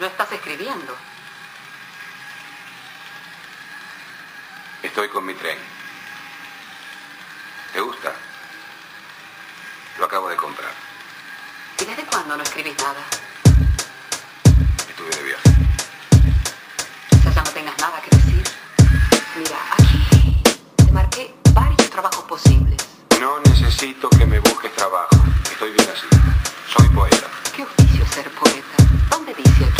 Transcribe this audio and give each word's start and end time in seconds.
No 0.00 0.06
estás 0.06 0.32
escribiendo. 0.32 0.96
Estoy 4.82 5.10
con 5.10 5.26
mi 5.26 5.34
tren. 5.34 5.58
¿Te 7.74 7.82
gusta? 7.82 8.14
Lo 9.98 10.06
acabo 10.06 10.30
de 10.30 10.36
comprar. 10.36 10.70
¿Y 11.82 11.84
desde 11.84 12.02
cuándo 12.04 12.34
no 12.34 12.42
escribís 12.42 12.74
nada? 12.78 13.04
Estuve 14.88 15.10
de 15.10 15.22
viaje. 15.22 15.50
Quizás 17.10 17.34
ya 17.34 17.42
no 17.42 17.50
tengas 17.50 17.78
nada 17.78 18.00
que 18.00 18.16
decir. 18.16 18.42
Mira, 19.36 19.58
aquí 19.74 20.42
te 20.76 20.92
marqué 20.92 21.34
varios 21.52 21.90
trabajos 21.90 22.24
posibles. 22.24 22.78
No 23.20 23.38
necesito 23.40 24.08
que 24.08 24.24
me 24.24 24.38
busques 24.38 24.74
trabajo. 24.74 25.10
Estoy 25.52 25.72
bien 25.72 25.90
así. 25.90 26.06
Soy 26.74 26.88
poeta. 26.88 27.26
¿Qué 27.54 27.64
oficio 27.64 28.02
es 28.02 28.10
ser 28.10 28.30
poeta? 28.30 28.82
¿Dónde 29.10 29.34
dice 29.34 29.64
aquí? 29.66 29.79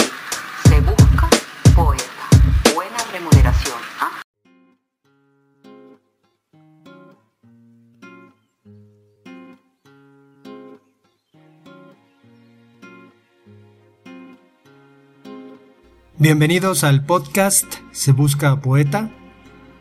Bienvenidos 16.20 16.84
al 16.84 17.06
podcast 17.06 17.64
Se 17.92 18.12
Busca 18.12 18.60
Poeta. 18.60 19.10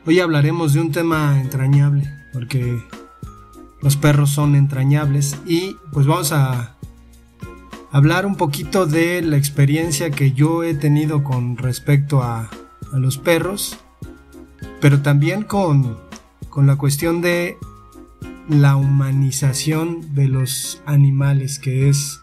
Hoy 0.06 0.22
hablaremos 0.22 0.72
de 0.72 0.80
un 0.80 0.94
tema 0.94 1.38
entrañable, 1.42 2.10
porque 2.32 2.82
los 3.82 3.98
perros 3.98 4.30
son 4.30 4.56
entrañables 4.56 5.38
y 5.46 5.76
pues 5.92 6.08
vamos 6.08 6.32
a 6.32 6.78
hablar 7.92 8.26
un 8.26 8.38
poquito 8.38 8.86
de 8.86 9.22
la 9.22 9.36
experiencia 9.36 10.12
que 10.12 10.32
yo 10.32 10.64
he 10.64 10.76
tenido 10.76 11.26
con 11.26 11.58
respecto 11.58 12.24
a, 12.24 12.50
los 12.94 13.18
perros, 13.18 13.78
pero 14.80 15.02
también 15.02 15.44
con, 15.44 15.98
con 16.50 16.68
la 16.68 16.78
cuestión 16.78 17.20
de 17.20 17.58
la 18.48 18.78
humanización 18.78 20.16
de 20.16 20.30
los 20.30 20.82
animales, 20.86 21.60
que 21.60 21.90
es 21.90 22.22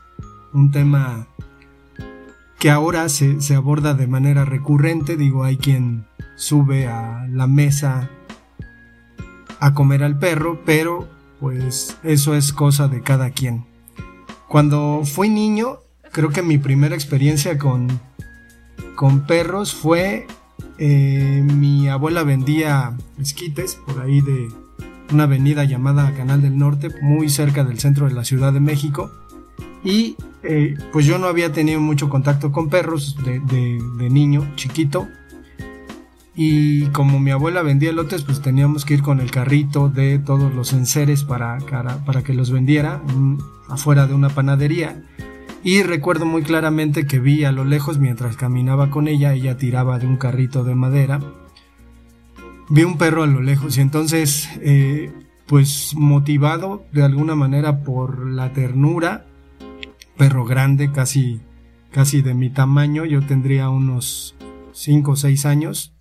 un 0.55 0.71
tema 0.71 1.29
que 2.67 2.71
ahora 2.73 3.09
se, 3.09 3.41
se, 3.41 3.55
aborda 3.55 3.95
de 3.95 4.09
manera 4.09 4.45
recurrente. 4.45 5.17
Digo, 5.17 5.45
hay 5.45 5.57
quien 5.57 6.05
sube 6.35 6.89
a 6.89 7.25
la 7.31 7.47
mesa 7.47 8.11
a 9.61 9.73
comer 9.73 10.03
al 10.03 10.19
perro, 10.19 10.65
pero 10.67 11.09
pues 11.39 11.97
eso 12.03 12.35
es 12.35 12.53
cosa 12.53 12.89
de 12.89 13.03
cada 13.03 13.31
quien. 13.31 13.67
Cuando 14.49 15.03
fui 15.05 15.29
niño, 15.29 15.79
creo 16.11 16.31
que 16.31 16.43
mi 16.43 16.59
primera 16.59 16.97
experiencia 16.97 17.57
con, 17.57 18.01
con 18.97 19.29
perros 19.29 19.73
fue 19.73 20.27
eh, 20.77 21.45
mi 21.47 21.87
abuela 21.87 22.25
vendía 22.25 22.97
esquites 23.17 23.77
por 23.87 24.01
ahí 24.01 24.21
de 24.23 24.49
una 25.13 25.23
avenida 25.23 25.63
llamada 25.63 26.13
Canal 26.17 26.43
del 26.43 26.59
Norte, 26.59 26.91
muy 27.01 27.29
cerca 27.29 27.63
del 27.63 27.79
centro 27.79 28.09
de 28.09 28.15
la 28.15 28.25
Ciudad 28.25 28.53
de 28.53 28.59
México. 28.59 29.13
Y 29.87 30.17
eh, 30.43 30.77
pues 30.93 31.07
yo 31.07 31.17
no 31.17 31.29
había 31.29 31.53
tenido 31.53 31.81
mucho 31.81 32.09
contacto 32.09 32.51
con 32.51 32.69
perros 32.69 33.17
de, 33.25 34.11
niño, 34.11 34.51
chiquito. 34.57 35.07
Y 36.35 36.87
como 36.87 37.21
mi 37.21 37.31
abuela 37.31 37.63
vendía 37.63 37.93
lotes, 37.93 38.25
pues 38.25 38.43
teníamos 38.43 38.85
que 38.85 38.95
ir 38.95 39.03
con 39.03 39.21
el 39.21 39.31
carrito 39.31 39.89
de 39.89 40.19
todos 40.19 40.53
los 40.53 40.73
enseres 40.73 41.23
para, 41.23 41.59
para, 41.59 42.05
para 42.05 42.25
que 42.25 42.35
los 42.35 42.51
vendiera 42.51 43.01
en, 43.11 43.39
afuera 43.69 44.09
de 44.09 44.15
una 44.15 44.29
panadería. 44.29 45.05
Y 45.63 45.85
recuerdo 45.85 46.27
muy 46.27 46.43
claramente 46.43 47.07
que 47.07 47.21
vi 47.21 47.45
a 47.45 47.53
lo 47.53 47.65
lejos 47.65 48.01
mientras 48.01 48.37
caminaba 48.37 48.91
con 48.91 49.07
ella, 49.07 49.35
ella 49.35 49.57
tiraba 49.57 50.01
de 50.01 50.09
un 50.09 50.17
carrito 50.17 50.65
de 50.65 50.75
madera. 50.75 51.21
Vi 52.69 52.83
un 52.83 52.99
perro 52.99 53.23
a 53.23 53.29
lo 53.29 53.41
lejos 53.41 53.79
y 53.79 53.83
entonces, 53.83 54.49
eh, 54.63 55.13
pues 55.47 55.95
motivado 55.95 56.85
de 56.91 57.05
alguna 57.05 57.37
manera 57.37 57.85
por 57.85 58.27
la 58.27 58.53
ternura, 58.53 59.27
perro 60.17 60.45
grande, 60.45 60.91
casi, 60.93 61.41
casi 61.91 62.23
de 62.23 62.35
mi 62.35 62.51
tamaño, 62.51 63.05
yo 63.05 63.25
tendría 63.25 63.69
unos 63.69 64.35
5 64.73 65.13
o 65.13 65.17
6 65.17 65.47
años, 65.47 65.95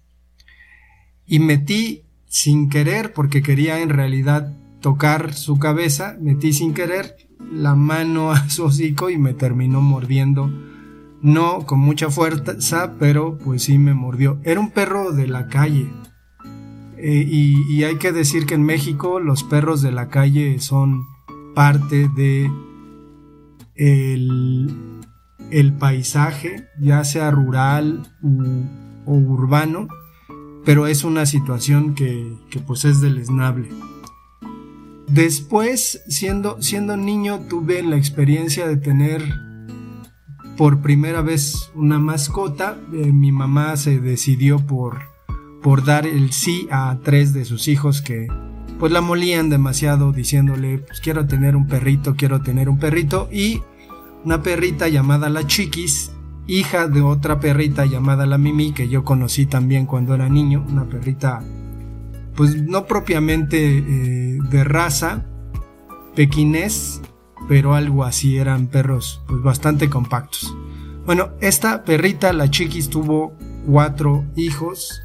y 1.26 1.40
metí 1.40 2.04
sin 2.28 2.70
querer, 2.70 3.14
porque 3.14 3.42
quería 3.42 3.80
en 3.82 3.90
realidad 3.90 4.54
tocar 4.82 5.34
su 5.34 5.58
cabeza, 5.58 6.16
metí 6.20 6.54
sin 6.54 6.74
querer 6.74 7.16
la 7.52 7.76
mano 7.76 8.32
a 8.32 8.50
su 8.50 8.66
hocico 8.66 9.10
y 9.10 9.18
me 9.18 9.34
terminó 9.34 9.82
mordiendo. 9.82 10.52
No 11.22 11.66
con 11.66 11.80
mucha 11.80 12.12
fuerza, 12.12 12.94
pero 13.00 13.38
pues 13.38 13.64
sí 13.64 13.80
me 13.80 13.94
mordió. 13.94 14.40
Era 14.44 14.60
un 14.60 14.70
perro 14.70 15.12
de 15.12 15.28
la 15.28 15.48
calle. 15.48 15.90
Eh, 16.98 17.26
y, 17.28 17.64
y 17.74 17.84
hay 17.84 17.96
que 17.96 18.12
decir 18.12 18.46
que 18.46 18.54
en 18.54 18.64
México 18.64 19.20
los 19.20 19.44
perros 19.44 19.82
de 19.82 19.92
la 19.92 20.10
calle 20.10 20.60
son 20.60 21.06
parte 21.56 22.10
de 22.16 22.52
el, 23.76 25.02
el 25.52 25.74
paisaje, 25.74 26.68
ya 26.80 27.04
sea 27.04 27.32
rural 27.32 28.04
o 29.06 29.14
urbano, 29.14 29.88
pero 30.66 30.88
es 30.88 31.04
una 31.04 31.26
situación 31.26 31.94
que, 31.94 32.36
que 32.50 32.60
pues 32.60 32.86
es 32.86 33.02
deleznable. 33.02 33.70
Después, 35.08 36.02
siendo, 36.08 36.62
siendo 36.62 36.98
niño, 36.98 37.42
tuve 37.48 37.84
la 37.84 37.96
experiencia 37.96 38.68
de 38.68 38.78
tener 38.78 39.22
por 40.58 40.82
primera 40.82 41.22
vez 41.22 41.72
una 41.76 42.00
mascota. 42.00 42.78
Eh, 42.94 43.12
mi 43.12 43.32
mamá 43.32 43.78
se 43.78 44.00
decidió 44.00 44.60
por, 44.60 45.00
por 45.62 45.86
dar 45.86 46.08
el 46.08 46.32
sí 46.32 46.68
a 46.72 46.98
tres 47.04 47.34
de 47.34 47.46
sus 47.46 47.68
hijos 47.68 48.02
que 48.02 48.28
pues 48.80 48.92
la 48.92 49.02
molían 49.02 49.50
demasiado 49.50 50.12
diciéndole 50.12 50.80
pues 50.80 51.00
quiero 51.00 51.26
tener 51.28 51.56
un 51.56 51.68
perrito, 51.68 52.16
quiero 52.16 52.42
tener 52.42 52.70
un 52.70 52.78
perrito 52.78 53.30
y 53.32 53.62
una 54.24 54.42
perrita 54.42 54.88
llamada 54.88 55.30
la 55.30 55.46
Chiquis, 55.46 56.12
hija 56.48 56.88
de 56.88 57.02
otra 57.02 57.40
perrita 57.40 57.86
llamada 57.86 58.26
la 58.26 58.38
Mimi 58.38 58.74
que 58.74 58.88
yo 58.90 59.04
conocí 59.04 59.46
también 59.46 59.86
cuando 59.86 60.16
era 60.16 60.30
niño, 60.30 60.66
una 60.68 60.86
perrita 60.86 61.44
pues 62.36 62.62
no 62.62 62.86
propiamente 62.86 63.78
eh, 63.78 64.40
de 64.50 64.64
raza, 64.64 65.26
pequinés, 66.16 67.02
pero 67.48 67.76
algo 67.76 68.04
así, 68.04 68.38
eran 68.38 68.68
perros 68.68 69.22
pues 69.28 69.42
bastante 69.42 69.90
compactos. 69.90 70.56
Bueno, 71.06 71.30
esta 71.40 71.84
perrita, 71.84 72.34
la 72.34 72.50
Chiquis, 72.50 72.90
tuvo 72.90 73.34
cuatro 73.66 74.26
hijos 74.36 75.02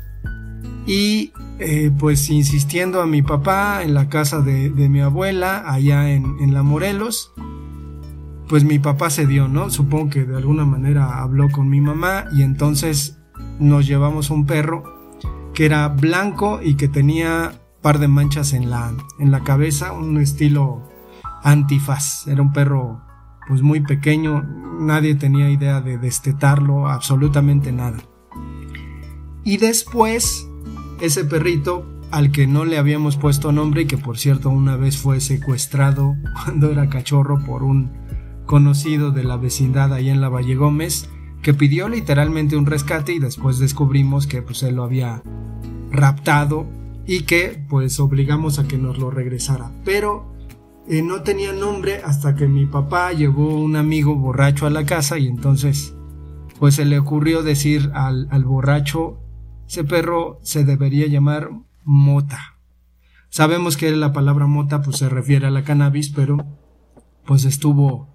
y 0.86 1.32
eh, 1.60 1.90
pues 1.98 2.30
insistiendo 2.30 3.02
a 3.02 3.06
mi 3.06 3.20
papá 3.20 3.82
en 3.82 3.92
la 3.92 4.08
casa 4.08 4.40
de, 4.40 4.70
mi 4.70 5.00
abuela, 5.00 5.62
allá 5.70 6.10
en, 6.10 6.54
La 6.54 6.62
Morelos, 6.62 7.32
pues 8.48 8.64
mi 8.64 8.78
papá 8.78 9.10
se 9.10 9.26
dio, 9.26 9.46
¿no? 9.46 9.68
Supongo 9.68 10.08
que 10.08 10.24
de 10.24 10.36
alguna 10.38 10.64
manera 10.64 11.20
habló 11.20 11.50
con 11.50 11.68
mi 11.68 11.82
mamá 11.82 12.24
y 12.32 12.42
entonces 12.42 13.18
nos 13.58 13.86
llevamos 13.86 14.30
un 14.30 14.46
perro 14.46 14.84
que 15.52 15.66
era 15.66 15.88
blanco 15.88 16.60
y 16.62 16.76
que 16.76 16.88
tenía 16.88 17.52
par 17.82 17.98
de 17.98 18.08
manchas 18.08 18.54
en 18.54 18.70
la, 18.70 18.94
en 19.18 19.30
la 19.30 19.44
cabeza, 19.44 19.92
un 19.92 20.18
estilo 20.18 20.88
antifaz. 21.42 22.26
Era 22.26 22.40
un 22.40 22.54
perro 22.54 23.02
pues 23.48 23.60
muy 23.60 23.80
pequeño, 23.80 24.42
nadie 24.80 25.14
tenía 25.14 25.50
idea 25.50 25.82
de 25.82 25.98
destetarlo, 25.98 26.88
absolutamente 26.88 27.70
nada. 27.70 27.98
Y 29.44 29.56
después, 29.56 30.49
ese 31.00 31.24
perrito 31.24 31.86
al 32.10 32.32
que 32.32 32.46
no 32.46 32.64
le 32.64 32.78
habíamos 32.78 33.16
puesto 33.16 33.52
nombre 33.52 33.82
y 33.82 33.86
que 33.86 33.98
por 33.98 34.18
cierto 34.18 34.50
una 34.50 34.76
vez 34.76 34.96
fue 34.96 35.20
secuestrado 35.20 36.16
cuando 36.44 36.70
era 36.70 36.88
cachorro 36.88 37.44
por 37.44 37.62
un 37.62 37.90
conocido 38.46 39.12
de 39.12 39.22
la 39.22 39.36
vecindad 39.36 39.92
ahí 39.92 40.10
en 40.10 40.20
la 40.20 40.28
Valle 40.28 40.56
Gómez, 40.56 41.08
que 41.40 41.54
pidió 41.54 41.88
literalmente 41.88 42.56
un 42.56 42.66
rescate 42.66 43.12
y 43.12 43.20
después 43.20 43.60
descubrimos 43.60 44.26
que 44.26 44.42
pues 44.42 44.64
él 44.64 44.74
lo 44.74 44.82
había 44.82 45.22
raptado 45.92 46.66
y 47.06 47.22
que 47.22 47.64
pues 47.68 48.00
obligamos 48.00 48.58
a 48.58 48.66
que 48.66 48.76
nos 48.76 48.98
lo 48.98 49.10
regresara. 49.10 49.70
Pero 49.84 50.34
eh, 50.88 51.00
no 51.02 51.22
tenía 51.22 51.52
nombre 51.52 52.00
hasta 52.04 52.34
que 52.34 52.48
mi 52.48 52.66
papá 52.66 53.12
llevó 53.12 53.54
un 53.54 53.76
amigo 53.76 54.16
borracho 54.16 54.66
a 54.66 54.70
la 54.70 54.84
casa 54.84 55.16
y 55.16 55.28
entonces 55.28 55.94
pues 56.58 56.74
se 56.74 56.84
le 56.84 56.98
ocurrió 56.98 57.44
decir 57.44 57.90
al, 57.94 58.26
al 58.30 58.44
borracho, 58.44 59.19
ese 59.70 59.84
perro 59.84 60.40
se 60.42 60.64
debería 60.64 61.06
llamar 61.06 61.50
mota. 61.84 62.56
Sabemos 63.28 63.76
que 63.76 63.92
la 63.92 64.12
palabra 64.12 64.48
mota 64.48 64.82
pues 64.82 64.96
se 64.96 65.08
refiere 65.08 65.46
a 65.46 65.50
la 65.50 65.62
cannabis, 65.62 66.08
pero 66.08 66.44
pues 67.24 67.44
estuvo 67.44 68.08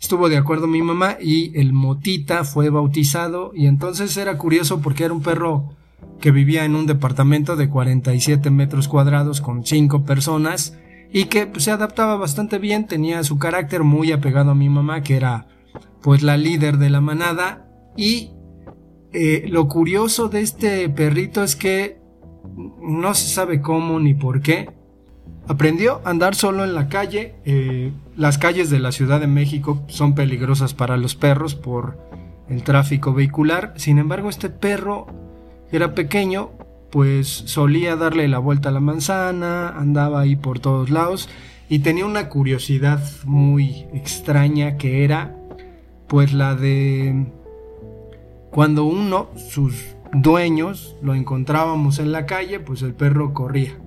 estuvo 0.00 0.28
de 0.28 0.36
acuerdo 0.36 0.68
mi 0.68 0.82
mamá 0.82 1.16
y 1.20 1.58
el 1.58 1.72
motita 1.72 2.44
fue 2.44 2.70
bautizado 2.70 3.50
y 3.56 3.66
entonces 3.66 4.16
era 4.16 4.38
curioso 4.38 4.80
porque 4.82 5.02
era 5.02 5.12
un 5.12 5.20
perro 5.20 5.74
que 6.20 6.30
vivía 6.30 6.64
en 6.64 6.76
un 6.76 6.86
departamento 6.86 7.56
de 7.56 7.68
47 7.68 8.48
metros 8.50 8.86
cuadrados 8.86 9.40
con 9.40 9.66
5 9.66 10.04
personas 10.04 10.78
y 11.12 11.24
que 11.24 11.48
pues, 11.48 11.64
se 11.64 11.72
adaptaba 11.72 12.14
bastante 12.18 12.60
bien, 12.60 12.86
tenía 12.86 13.24
su 13.24 13.36
carácter 13.36 13.82
muy 13.82 14.12
apegado 14.12 14.52
a 14.52 14.54
mi 14.54 14.68
mamá 14.68 15.02
que 15.02 15.16
era 15.16 15.48
pues 16.02 16.22
la 16.22 16.36
líder 16.36 16.78
de 16.78 16.88
la 16.88 17.00
manada 17.00 17.66
y 17.96 18.30
eh, 19.12 19.46
lo 19.48 19.68
curioso 19.68 20.28
de 20.28 20.40
este 20.40 20.88
perrito 20.88 21.42
es 21.42 21.56
que 21.56 21.98
no 22.80 23.14
se 23.14 23.28
sabe 23.28 23.60
cómo 23.60 23.98
ni 24.00 24.14
por 24.14 24.40
qué. 24.40 24.70
Aprendió 25.48 26.00
a 26.04 26.10
andar 26.10 26.34
solo 26.34 26.64
en 26.64 26.74
la 26.74 26.88
calle. 26.88 27.34
Eh, 27.44 27.92
las 28.16 28.38
calles 28.38 28.70
de 28.70 28.78
la 28.78 28.92
Ciudad 28.92 29.20
de 29.20 29.26
México 29.26 29.82
son 29.88 30.14
peligrosas 30.14 30.74
para 30.74 30.96
los 30.96 31.16
perros 31.16 31.54
por 31.54 31.98
el 32.48 32.62
tráfico 32.62 33.12
vehicular. 33.12 33.74
Sin 33.76 33.98
embargo, 33.98 34.28
este 34.28 34.48
perro 34.48 35.06
era 35.72 35.94
pequeño, 35.94 36.50
pues 36.90 37.28
solía 37.28 37.96
darle 37.96 38.28
la 38.28 38.38
vuelta 38.38 38.68
a 38.68 38.72
la 38.72 38.80
manzana, 38.80 39.70
andaba 39.70 40.20
ahí 40.20 40.36
por 40.36 40.60
todos 40.60 40.90
lados 40.90 41.28
y 41.68 41.78
tenía 41.78 42.04
una 42.04 42.28
curiosidad 42.28 43.00
muy 43.24 43.86
extraña 43.94 44.76
que 44.76 45.04
era 45.04 45.36
pues 46.08 46.32
la 46.32 46.56
de 46.56 47.26
cuando 48.50 48.84
uno, 48.84 49.28
sus 49.36 49.96
dueños, 50.12 50.96
lo 51.02 51.14
encontrábamos 51.14 51.98
en 51.98 52.12
la 52.12 52.26
calle, 52.26 52.60
pues 52.60 52.82
el 52.82 52.94
perro 52.94 53.32
corría. 53.32 53.78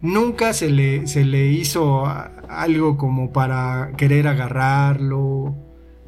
Nunca 0.00 0.52
se 0.52 0.70
le, 0.70 1.06
se 1.06 1.24
le 1.24 1.48
hizo 1.48 2.06
algo 2.06 2.96
como 2.96 3.32
para 3.32 3.92
querer 3.96 4.28
agarrarlo, 4.28 5.56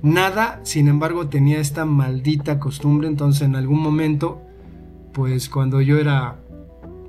nada, 0.02 0.60
sin 0.62 0.88
embargo 0.88 1.28
tenía 1.28 1.58
esta 1.58 1.84
maldita 1.84 2.58
costumbre, 2.58 3.08
entonces 3.08 3.42
en 3.42 3.56
algún 3.56 3.80
momento, 3.80 4.42
pues 5.12 5.48
cuando 5.48 5.80
yo 5.80 5.98
era 5.98 6.36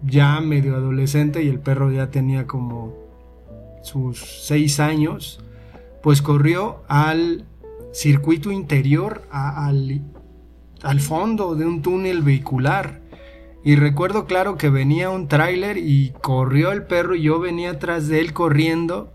ya 0.03 0.41
medio 0.41 0.75
adolescente 0.75 1.43
y 1.43 1.47
el 1.47 1.59
perro 1.59 1.91
ya 1.91 2.11
tenía 2.11 2.47
como 2.47 2.93
sus 3.81 4.43
seis 4.43 4.79
años, 4.79 5.43
pues 6.01 6.21
corrió 6.21 6.83
al 6.87 7.45
circuito 7.93 8.51
interior, 8.51 9.23
al 9.31 10.01
al 10.83 10.99
fondo 10.99 11.55
de 11.55 11.65
un 11.65 11.81
túnel 11.81 12.21
vehicular. 12.21 13.01
Y 13.63 13.75
recuerdo 13.75 14.25
claro 14.25 14.57
que 14.57 14.69
venía 14.69 15.09
un 15.09 15.27
tráiler 15.27 15.77
y 15.77 16.13
corrió 16.21 16.71
el 16.71 16.83
perro 16.83 17.15
y 17.15 17.23
yo 17.23 17.39
venía 17.39 17.71
atrás 17.71 18.07
de 18.07 18.19
él 18.19 18.33
corriendo 18.33 19.13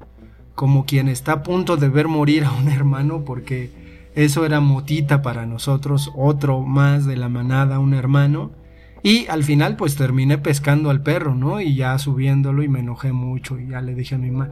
como 0.54 0.86
quien 0.86 1.08
está 1.08 1.32
a 1.32 1.42
punto 1.42 1.76
de 1.76 1.88
ver 1.88 2.08
morir 2.08 2.44
a 2.44 2.50
un 2.50 2.68
hermano 2.72 3.24
porque 3.24 3.70
eso 4.14 4.44
era 4.44 4.60
motita 4.60 5.22
para 5.22 5.46
nosotros, 5.46 6.10
otro 6.16 6.62
más 6.62 7.06
de 7.06 7.16
la 7.16 7.28
manada, 7.28 7.78
un 7.78 7.94
hermano. 7.94 8.50
Y 9.02 9.28
al 9.28 9.44
final 9.44 9.76
pues 9.76 9.94
terminé 9.94 10.38
pescando 10.38 10.90
al 10.90 11.02
perro, 11.02 11.34
¿no? 11.34 11.60
Y 11.60 11.76
ya 11.76 11.96
subiéndolo 11.98 12.64
y 12.64 12.68
me 12.68 12.80
enojé 12.80 13.12
mucho 13.12 13.60
y 13.60 13.68
ya 13.68 13.80
le 13.80 13.94
dije 13.94 14.16
a 14.16 14.18
mi 14.18 14.30
mamá. 14.30 14.50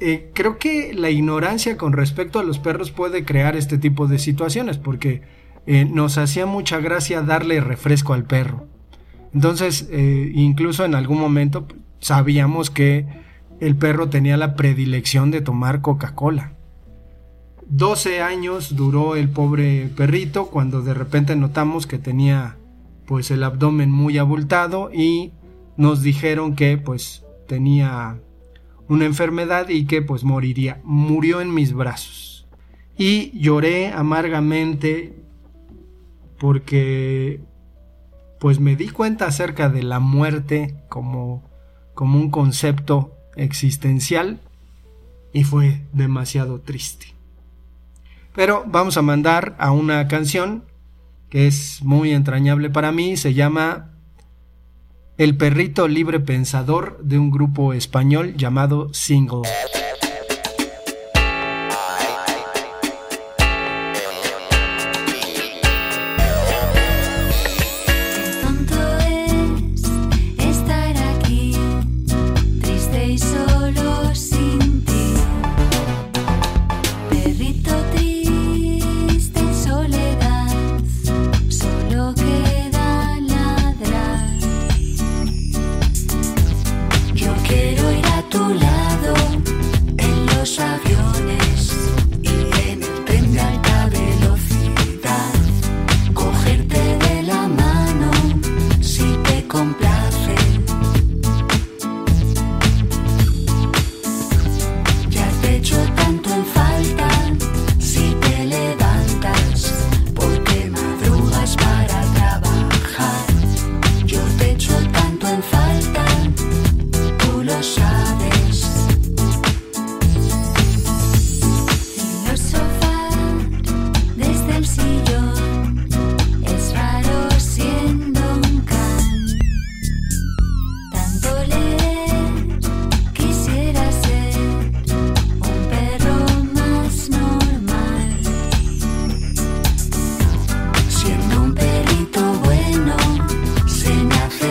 Eh, 0.00 0.30
creo 0.34 0.58
que 0.58 0.92
la 0.92 1.08
ignorancia 1.08 1.78
con 1.78 1.92
respecto 1.92 2.40
a 2.40 2.44
los 2.44 2.58
perros 2.58 2.90
puede 2.90 3.24
crear 3.24 3.56
este 3.56 3.78
tipo 3.78 4.06
de 4.06 4.18
situaciones 4.18 4.76
porque 4.76 5.22
eh, 5.66 5.84
nos 5.84 6.18
hacía 6.18 6.46
mucha 6.46 6.78
gracia 6.78 7.22
darle 7.22 7.60
refresco 7.60 8.12
al 8.12 8.24
perro. 8.24 8.66
Entonces, 9.32 9.88
eh, 9.90 10.30
incluso 10.34 10.84
en 10.84 10.94
algún 10.94 11.18
momento 11.18 11.66
sabíamos 12.00 12.70
que 12.70 13.06
el 13.60 13.76
perro 13.76 14.08
tenía 14.08 14.36
la 14.36 14.54
predilección 14.54 15.30
de 15.30 15.40
tomar 15.40 15.80
Coca-Cola. 15.80 16.52
12 17.66 18.20
años 18.20 18.76
duró 18.76 19.16
el 19.16 19.30
pobre 19.30 19.88
perrito 19.96 20.46
cuando 20.46 20.82
de 20.82 20.94
repente 20.94 21.34
notamos 21.34 21.86
que 21.86 21.98
tenía 21.98 22.58
pues 23.06 23.30
el 23.30 23.42
abdomen 23.42 23.90
muy 23.90 24.18
abultado 24.18 24.90
y 24.92 25.32
nos 25.76 26.02
dijeron 26.02 26.54
que 26.56 26.78
pues 26.78 27.24
tenía 27.48 28.20
una 28.88 29.06
enfermedad 29.06 29.68
y 29.68 29.86
que 29.86 30.02
pues 30.02 30.24
moriría. 30.24 30.80
Murió 30.84 31.40
en 31.40 31.52
mis 31.52 31.72
brazos. 31.72 32.46
Y 32.96 33.36
lloré 33.38 33.88
amargamente 33.88 35.23
porque 36.44 37.40
pues 38.38 38.60
me 38.60 38.76
di 38.76 38.90
cuenta 38.90 39.26
acerca 39.26 39.70
de 39.70 39.82
la 39.82 39.98
muerte 39.98 40.76
como, 40.90 41.42
como 41.94 42.18
un 42.18 42.30
concepto 42.30 43.16
existencial 43.34 44.40
y 45.32 45.44
fue 45.44 45.86
demasiado 45.94 46.60
triste. 46.60 47.14
Pero 48.34 48.62
vamos 48.66 48.98
a 48.98 49.02
mandar 49.02 49.56
a 49.58 49.72
una 49.72 50.06
canción 50.06 50.64
que 51.30 51.46
es 51.46 51.82
muy 51.82 52.12
entrañable 52.12 52.68
para 52.68 52.92
mí, 52.92 53.16
se 53.16 53.32
llama 53.32 53.92
El 55.16 55.38
perrito 55.38 55.88
libre 55.88 56.20
pensador 56.20 57.02
de 57.02 57.18
un 57.18 57.30
grupo 57.30 57.72
español 57.72 58.34
llamado 58.36 58.92
Single. 58.92 59.48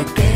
Soy 0.03 0.32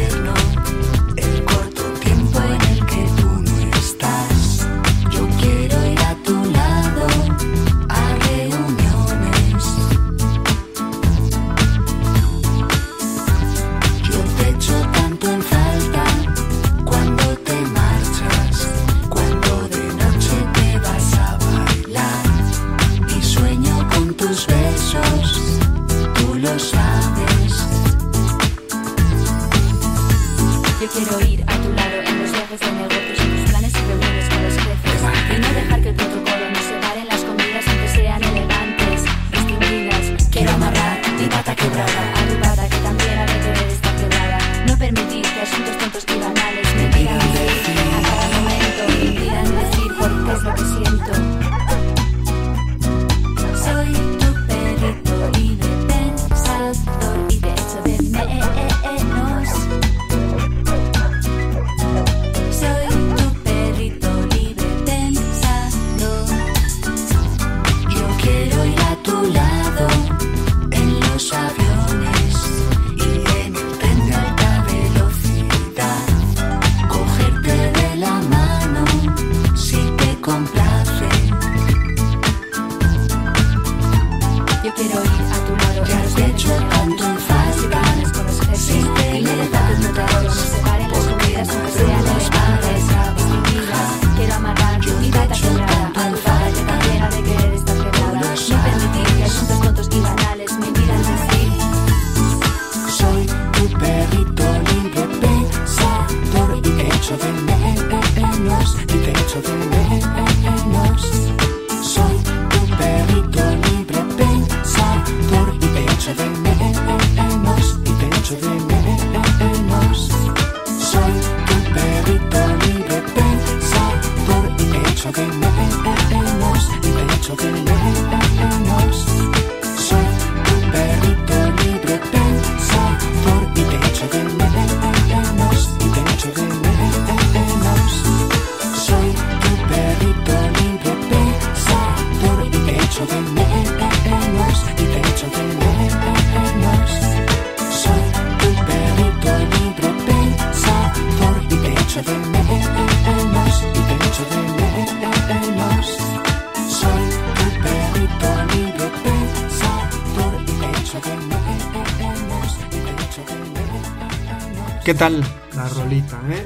¿Qué 164.87 164.93
tal 164.93 165.21
la 165.53 165.67
rolita, 165.67 166.17
eh? 166.31 166.45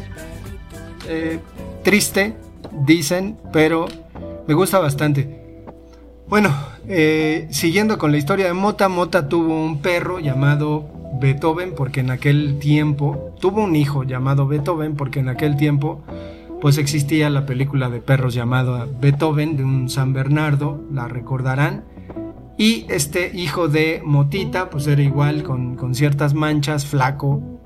Eh, 1.07 1.39
triste, 1.83 2.35
dicen, 2.87 3.37
pero 3.53 3.85
me 4.47 4.55
gusta 4.55 4.79
bastante. 4.79 5.63
Bueno, 6.27 6.51
eh, 6.87 7.47
siguiendo 7.51 7.99
con 7.99 8.11
la 8.11 8.17
historia 8.17 8.47
de 8.47 8.53
Mota, 8.53 8.89
Mota 8.89 9.29
tuvo 9.29 9.63
un 9.63 9.79
perro 9.83 10.17
llamado 10.19 10.89
Beethoven, 11.21 11.75
porque 11.75 11.99
en 11.99 12.09
aquel 12.09 12.57
tiempo, 12.57 13.35
tuvo 13.39 13.61
un 13.61 13.75
hijo 13.75 14.05
llamado 14.05 14.47
Beethoven, 14.47 14.95
porque 14.95 15.19
en 15.19 15.29
aquel 15.29 15.55
tiempo, 15.55 16.01
pues 16.61 16.79
existía 16.79 17.29
la 17.29 17.45
película 17.45 17.91
de 17.91 18.01
perros 18.01 18.33
llamada 18.33 18.87
Beethoven, 18.99 19.55
de 19.55 19.63
un 19.63 19.87
San 19.87 20.13
Bernardo, 20.13 20.83
la 20.91 21.07
recordarán. 21.07 21.83
Y 22.57 22.87
este 22.89 23.29
hijo 23.35 23.67
de 23.67 24.01
Motita, 24.03 24.71
pues 24.71 24.87
era 24.87 25.03
igual, 25.03 25.43
con, 25.43 25.75
con 25.75 25.93
ciertas 25.93 26.33
manchas, 26.33 26.87
flaco, 26.87 27.60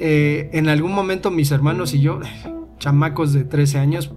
eh, 0.00 0.50
en 0.52 0.68
algún 0.68 0.92
momento 0.92 1.30
mis 1.30 1.50
hermanos 1.50 1.94
y 1.94 2.00
yo, 2.00 2.20
chamacos 2.78 3.32
de 3.32 3.44
13 3.44 3.78
años, 3.78 4.12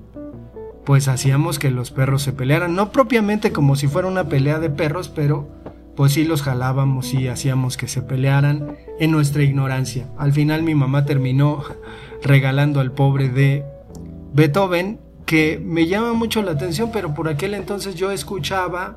pues 0.86 1.08
hacíamos 1.08 1.60
que 1.60 1.72
los 1.72 1.92
perros 1.92 2.24
se 2.24 2.34
pelearan. 2.34 2.76
No 2.76 2.92
propiamente 2.92 3.52
como 3.52 3.76
si 3.76 3.88
fuera 3.88 4.08
una 4.08 4.28
pelea 4.28 4.60
de 4.60 4.70
perros, 4.70 5.10
pero 5.10 5.48
pues 5.96 6.14
sí 6.14 6.24
los 6.24 6.42
jalábamos 6.42 7.14
y 7.14 7.28
hacíamos 7.28 7.78
que 7.78 7.88
se 7.88 8.02
pelearan 8.02 8.78
en 9.00 9.12
nuestra 9.12 9.44
ignorancia. 9.44 10.10
Al 10.18 10.34
final 10.34 10.64
mi 10.64 10.74
mamá 10.74 11.06
terminó 11.06 11.64
regalando 12.24 12.80
al 12.80 12.92
pobre 12.92 13.30
de 13.30 13.66
Beethoven, 14.34 15.00
que 15.26 15.62
me 15.64 15.88
llama 15.88 16.14
mucho 16.14 16.42
la 16.42 16.52
atención, 16.52 16.90
pero 16.92 17.14
por 17.14 17.30
aquel 17.30 17.54
entonces 17.54 17.96
yo 17.96 18.12
escuchaba, 18.12 18.96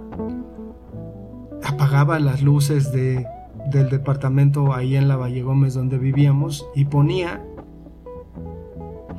apagaba 1.63 2.19
las 2.19 2.43
luces 2.43 2.93
de 2.93 3.27
del 3.71 3.89
departamento 3.91 4.75
ahí 4.75 4.97
en 4.97 5.09
la 5.09 5.17
Valle 5.17 5.43
Gómez 5.43 5.75
donde 5.75 5.99
vivíamos 5.99 6.67
y 6.75 6.85
ponía 6.85 7.43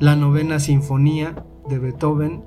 la 0.00 0.16
novena 0.16 0.58
sinfonía 0.60 1.44
de 1.68 1.78
Beethoven 1.78 2.44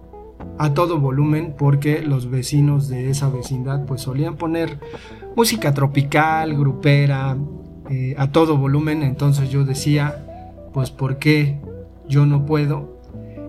a 0.58 0.74
todo 0.74 1.00
volumen 1.00 1.55
porque 1.58 2.01
los 2.01 2.29
vecinos 2.29 2.88
de 2.88 3.10
esa 3.10 3.29
vecindad 3.29 3.86
pues 3.86 4.01
solían 4.01 4.36
poner 4.36 4.79
música 5.36 5.74
tropical, 5.74 6.58
grupera, 6.58 7.38
eh, 7.89 8.15
a 8.17 8.31
todo 8.31 8.58
volumen, 8.58 9.03
entonces 9.03 9.50
yo 9.50 9.65
decía 9.65 10.25
pues 10.74 10.91
¿por 10.91 11.17
qué 11.17 11.60
yo 12.08 12.25
no 12.25 12.46
puedo? 12.46 13.01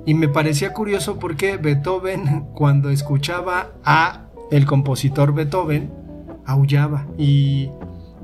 Y 0.04 0.14
me 0.14 0.28
parecía 0.28 0.72
curioso 0.72 1.18
porque 1.18 1.56
Beethoven 1.56 2.46
cuando 2.54 2.90
escuchaba 2.90 3.72
a 3.84 4.26
el 4.50 4.66
compositor 4.66 5.32
Beethoven 5.32 5.90
aullaba 6.44 7.06
y 7.16 7.70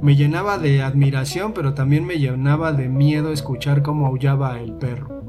me 0.02 0.16
llenaba 0.16 0.58
de 0.58 0.82
admiración, 0.82 1.52
pero 1.52 1.74
también 1.74 2.04
me 2.04 2.18
llenaba 2.18 2.72
de 2.72 2.88
miedo 2.88 3.32
escuchar 3.32 3.82
cómo 3.82 4.06
aullaba 4.06 4.60
el 4.60 4.72
perro. 4.72 5.22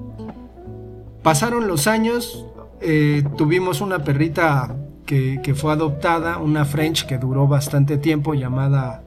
Pasaron 1.24 1.68
los 1.68 1.88
años, 1.88 2.46
eh, 2.82 3.24
tuvimos 3.38 3.82
una 3.82 4.04
perrita 4.04 4.76
que, 5.06 5.42
que, 5.44 5.54
fue 5.54 5.74
adoptada, 5.74 6.38
una 6.38 6.66
French 6.66 7.06
que 7.06 7.18
duró 7.18 7.48
bastante 7.48 7.98
tiempo, 7.98 8.34
llamada 8.34 9.04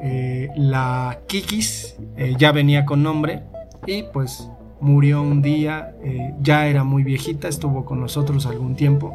eh, 0.00 0.48
la 0.56 1.20
Kikis, 1.26 1.96
eh, 2.16 2.34
ya 2.36 2.52
venía 2.52 2.84
con 2.84 3.02
nombre, 3.02 3.44
y 3.86 4.02
pues 4.12 4.48
murió 4.80 5.22
un 5.22 5.42
día, 5.42 5.94
ya 6.40 6.66
era 6.66 6.82
muy 6.82 7.04
viejita, 7.04 7.46
estuvo 7.46 7.84
con 7.84 8.00
nosotros 8.00 8.46
algún 8.46 8.74
tiempo. 8.74 9.14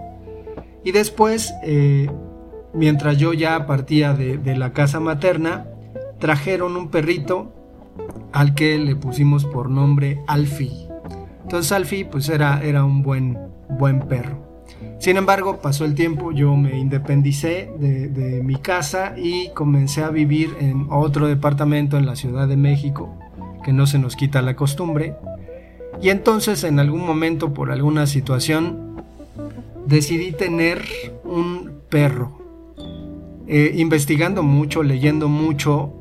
Y 0.86 0.92
después 0.94 1.54
mientras 2.78 3.18
yo 3.18 3.34
ya 3.34 3.66
partía 3.66 4.14
de, 4.14 4.56
la 4.56 4.72
casa 4.72 5.00
materna, 5.00 5.66
trajeron 6.20 6.78
un 6.78 6.90
perrito 6.90 7.52
al 8.32 8.54
que 8.54 8.78
le 8.78 8.96
pusimos 8.96 9.46
por 9.46 9.70
nombre 9.70 10.22
Alfie. 10.28 10.88
Entonces 11.44 11.72
Alfie 11.72 12.06
pues 12.06 12.30
era, 12.30 12.62
era 12.64 12.84
un 12.84 13.02
buen, 13.02 13.38
buen 13.70 14.02
perro. 14.02 14.46
Sin 15.00 15.18
embargo, 15.18 15.60
pasó 15.60 15.86
el 15.86 15.96
tiempo, 15.96 16.32
yo 16.32 16.56
me 16.56 16.78
independicé 16.78 17.72
de, 17.80 18.10
de 18.10 18.44
mi 18.44 18.56
casa 18.56 19.14
y 19.18 19.50
comencé 19.50 20.04
a 20.04 20.10
vivir 20.10 20.56
en 20.60 20.88
otro 20.90 21.28
departamento 21.28 21.98
en 21.98 22.06
la 22.06 22.16
Ciudad 22.16 22.48
de 22.48 22.58
México, 22.58 23.16
que 23.64 23.74
no 23.74 23.88
se 23.88 24.00
nos 24.00 24.16
quita 24.16 24.42
la 24.42 24.56
costumbre. 24.56 25.16
Y 26.02 26.10
entonces 26.10 26.64
en 26.64 26.80
algún 26.80 27.06
momento, 27.06 27.54
por 27.54 27.72
alguna 27.72 28.06
situación, 28.08 29.04
decidí 29.88 30.32
tener 30.32 30.84
un 31.24 31.82
perro. 31.90 32.37
Eh, 33.48 33.76
investigando 33.78 34.44
mucho, 34.44 34.84
leyendo 34.84 35.30
mucho, 35.30 35.94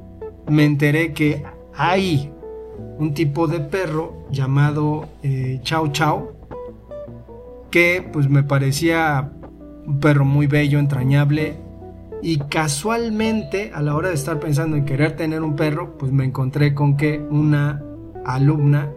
me 0.49 0.65
enteré 0.65 1.13
que 1.13 1.45
hay 1.75 2.33
un 2.99 3.15
tipo 3.15 3.47
de 3.47 3.61
perro 3.61 4.27
llamado 4.33 5.09
eh, 5.23 5.61
Chao 5.63 5.93
Chao, 5.93 6.33
que 7.71 8.09
pues 8.13 8.29
me 8.29 8.43
parecía 8.43 9.31
un 9.87 10.01
perro 10.01 10.25
muy 10.25 10.49
bello, 10.49 10.81
entrañable, 10.81 11.55
y 12.21 12.39
casualmente 12.39 13.71
a 13.73 13.81
la 13.81 13.95
hora 13.95 14.09
de 14.09 14.15
estar 14.15 14.41
pensando 14.41 14.77
en 14.77 14.85
querer 14.85 15.15
tener 15.15 15.43
un 15.43 15.55
perro, 15.55 15.97
pues 15.99 16.11
me 16.11 16.25
encontré 16.25 16.75
con 16.75 16.97
que 16.97 17.21
una 17.31 17.81
alumna 18.25 18.91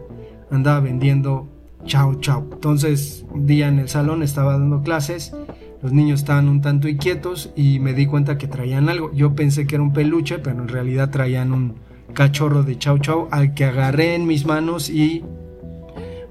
andaba 0.50 0.80
vendiendo 0.80 1.48
Chao 1.84 2.16
Chao. 2.16 2.48
Entonces 2.52 3.24
un 3.30 3.46
día 3.46 3.68
en 3.68 3.78
el 3.78 3.88
salón 3.88 4.24
estaba 4.24 4.54
dando 4.54 4.82
clases 4.82 5.36
los 5.82 5.92
niños 5.92 6.20
estaban 6.20 6.48
un 6.48 6.60
tanto 6.60 6.88
inquietos 6.88 7.52
y 7.56 7.78
me 7.78 7.94
di 7.94 8.06
cuenta 8.06 8.36
que 8.36 8.46
traían 8.46 8.88
algo. 8.88 9.12
Yo 9.12 9.34
pensé 9.34 9.66
que 9.66 9.76
era 9.76 9.82
un 9.82 9.92
peluche, 9.92 10.38
pero 10.38 10.60
en 10.60 10.68
realidad 10.68 11.10
traían 11.10 11.52
un 11.52 11.76
cachorro 12.12 12.62
de 12.62 12.76
chau 12.78 12.98
chau 12.98 13.28
al 13.30 13.54
que 13.54 13.64
agarré 13.64 14.14
en 14.14 14.26
mis 14.26 14.44
manos 14.44 14.90
y 14.90 15.24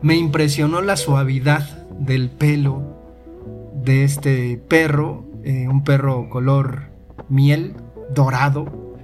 me 0.01 0.15
impresionó 0.15 0.81
la 0.81 0.97
suavidad 0.97 1.87
del 1.99 2.29
pelo 2.29 2.83
de 3.83 4.03
este 4.03 4.57
perro, 4.57 5.25
eh, 5.43 5.67
un 5.67 5.83
perro 5.83 6.29
color 6.29 6.91
miel, 7.27 7.73
dorado. 8.13 8.95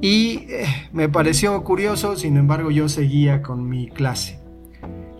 Y 0.00 0.46
eh, 0.50 0.66
me 0.92 1.08
pareció 1.08 1.62
curioso, 1.64 2.16
sin 2.16 2.36
embargo 2.36 2.70
yo 2.70 2.88
seguía 2.88 3.42
con 3.42 3.68
mi 3.68 3.88
clase. 3.88 4.43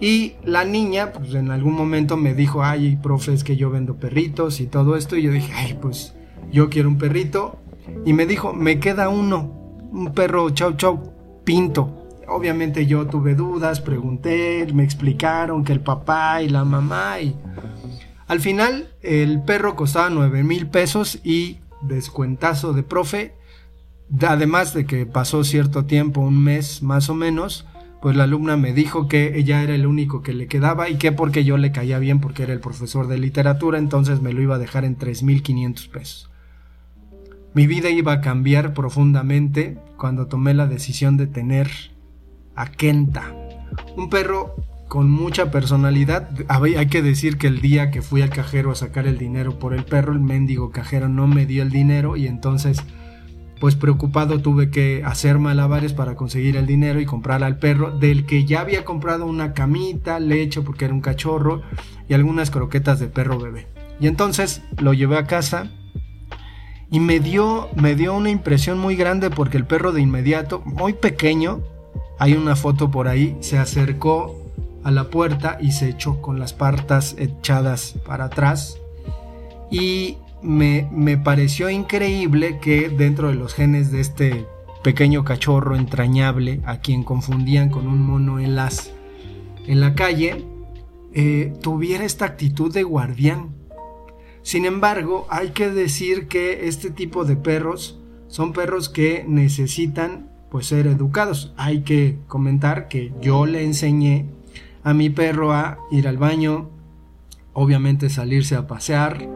Y 0.05 0.35
la 0.45 0.67
niña, 0.67 1.15
pues 1.15 1.33
en 1.33 1.51
algún 1.51 1.73
momento 1.73 2.19
me 2.19 2.35
dijo, 2.35 2.63
ay, 2.63 2.97
profe, 2.97 3.33
es 3.33 3.43
que 3.43 3.57
yo 3.57 3.71
vendo 3.71 3.97
perritos 3.97 4.61
y 4.61 4.67
todo 4.67 4.97
esto. 4.97 5.17
Y 5.17 5.23
yo 5.23 5.33
dije, 5.33 5.51
ay, 5.55 5.79
pues 5.81 6.15
yo 6.53 6.69
quiero 6.69 6.91
un 6.91 6.99
perrito. 6.99 7.59
Y 8.05 8.13
me 8.13 8.27
dijo, 8.27 8.53
me 8.53 8.79
queda 8.81 9.09
uno, 9.09 9.79
un 9.91 10.13
perro 10.13 10.51
chau 10.51 10.75
chau 10.77 11.15
pinto. 11.45 12.07
Obviamente 12.29 12.85
yo 12.85 13.07
tuve 13.07 13.35
dudas, 13.35 13.81
pregunté, 13.81 14.67
me 14.75 14.85
explicaron 14.85 15.65
que 15.65 15.73
el 15.73 15.81
papá 15.81 16.43
y 16.43 16.51
la 16.51 16.65
mamá 16.67 17.21
y... 17.21 17.35
Al 18.27 18.41
final 18.41 18.91
el 19.01 19.43
perro 19.43 19.75
costaba 19.75 20.11
9 20.11 20.43
mil 20.43 20.67
pesos 20.67 21.19
y 21.25 21.61
descuentazo 21.81 22.75
de 22.75 22.83
profe, 22.83 23.37
además 24.21 24.75
de 24.75 24.85
que 24.85 25.07
pasó 25.07 25.45
cierto 25.45 25.87
tiempo, 25.87 26.21
un 26.21 26.45
mes 26.45 26.83
más 26.83 27.09
o 27.09 27.15
menos, 27.15 27.65
pues 28.05 28.17
la 28.17 28.25
alumna 28.25 28.59
me 28.59 28.75
dijo 28.75 29.09
que 29.09 29.39
ella 29.39 29.63
era 29.63 29.75
el 29.75 29.87
único 29.87 30.21
que 30.21 30.35
le 30.35 30.47
quedaba 30.47 30.91
y 30.91 30.97
que 30.97 31.11
porque 31.11 31.43
yo 31.43 31.57
le 31.57 31.73
caía 31.73 31.99
bien 31.99 32.21
porque 32.21 32.43
era 32.43 32.53
el 32.53 32.61
profesor 32.61 33.07
de 33.07 33.17
literatura, 33.17 33.79
entonces 33.79 34.21
me 34.21 34.35
lo 34.35 34.43
iba 34.43 34.57
a 34.57 34.59
dejar 34.59 34.85
en 34.85 34.99
3.500 34.99 35.89
pesos. 35.89 36.31
Mi 37.55 37.67
vida 37.67 37.89
iba 37.89 38.13
a 38.13 38.21
cambiar 38.21 38.75
profundamente 38.75 39.79
cuando 39.97 40.27
tomé 40.27 40.53
la 40.53 40.67
decisión 40.67 41.17
de 41.17 41.27
tener 41.27 41.71
a 42.55 42.71
Kenta, 42.71 43.35
un 43.97 44.11
perro 44.11 44.55
con 44.87 45.11
mucha 45.11 45.51
personalidad. 45.51 46.29
Hay 46.49 46.89
que 46.89 47.01
decir 47.01 47.39
que 47.39 47.47
el 47.47 47.63
día 47.63 47.91
que 47.91 48.03
fui 48.03 48.21
al 48.21 48.29
cajero 48.29 48.71
a 48.71 48.75
sacar 48.75 49.07
el 49.07 49.17
dinero 49.17 49.59
por 49.59 49.73
el 49.73 49.85
perro, 49.85 50.13
el 50.13 50.21
mendigo 50.21 50.73
cajero 50.73 51.09
no 51.09 51.27
me 51.27 51.47
dio 51.47 51.63
el 51.63 51.71
dinero 51.71 52.19
y 52.19 52.27
entonces 52.27 52.85
pues 53.65 53.77
preocupado 53.77 54.41
tuve 54.41 54.69
que 54.69 55.03
hacer 55.07 55.39
malabares 55.39 55.95
para 55.95 56.17
conseguir 56.17 56.59
el 56.59 56.67
dinero 56.67 57.01
y 57.01 57.07
comprar 57.07 57.43
al 57.43 57.59
perro 57.59 57.93
del 57.93 58.27
que 58.27 58.45
ya 58.45 58.61
había 58.61 58.85
comprado 58.85 59.25
una 59.25 59.55
camita, 59.55 60.21
leche 60.21 60.61
porque 60.61 60.85
era 60.85 60.93
un 60.93 61.01
cachorro 61.01 61.63
y 62.07 62.13
algunas 62.13 62.51
croquetas 62.51 63.01
de 63.01 63.07
perro 63.07 63.39
bebé. 63.39 63.67
Y 63.99 64.07
entonces 64.07 64.61
lo 64.77 64.93
llevé 64.93 65.17
a 65.17 65.27
casa 65.27 65.71
y 66.91 67.01
me 67.01 67.21
dio 67.21 67.71
me 67.75 67.95
dio 67.95 68.15
una 68.15 68.29
impresión 68.29 68.79
muy 68.79 68.97
grande 68.97 69.31
porque 69.31 69.57
el 69.57 69.65
perro 69.65 69.93
de 69.93 70.03
inmediato, 70.03 70.61
muy 70.67 70.93
pequeño, 70.93 71.63
hay 72.19 72.35
una 72.35 72.57
foto 72.57 72.91
por 72.91 73.09
ahí, 73.09 73.35
se 73.41 73.57
acercó 73.57 74.43
a 74.83 74.91
la 74.91 75.05
puerta 75.05 75.57
y 75.59 75.73
se 75.73 75.89
echó 75.89 76.21
con 76.21 76.39
las 76.39 76.53
patas 76.53 77.17
echadas 77.19 77.95
para 78.05 78.27
atrás 78.27 78.79
y 79.71 80.19
me, 80.45 80.89
me 80.93 81.19
pareció 81.19 81.71
increíble 81.71 82.59
que 82.61 82.89
dentro 82.89 83.29
de 83.29 83.35
los 83.35 83.55
genes 83.55 83.91
de 83.91 84.01
este 84.01 84.47
pequeño 84.83 85.25
cachorro 85.25 85.77
entrañable 85.77 86.61
a 86.65 86.79
quien 86.79 87.03
confundían 87.03 87.71
con 87.71 87.87
un 87.89 88.03
mono 88.03 88.39
en 88.39 88.55
las 88.55 88.93
en 89.67 89.81
la 89.81 89.95
calle 89.95 90.45
eh, 91.15 91.55
tuviera 91.63 92.05
esta 92.05 92.27
actitud 92.27 92.73
de 92.73 92.83
guardián. 92.83 93.55
Sin 94.43 94.67
embargo, 94.67 95.27
hay 95.31 95.51
que 95.51 95.71
decir 95.71 96.29
que 96.29 96.69
este 96.69 96.91
tipo 96.91 97.25
de 97.25 97.37
perros 97.37 97.99
son 98.29 98.53
perros 98.53 98.89
que 98.89 99.25
necesitan 99.27 100.29
pues 100.51 100.67
ser 100.67 100.87
educados. 100.87 101.55
Hay 101.57 101.81
que 101.81 102.19
comentar 102.27 102.89
que 102.89 103.13
yo 103.23 103.47
le 103.47 103.65
enseñé 103.65 104.27
a 104.83 104.93
mi 104.93 105.09
perro 105.09 105.53
a 105.53 105.79
ir 105.91 106.07
al 106.09 106.19
baño, 106.19 106.69
obviamente 107.55 108.11
salirse 108.11 108.55
a 108.55 108.67
pasear, 108.67 109.27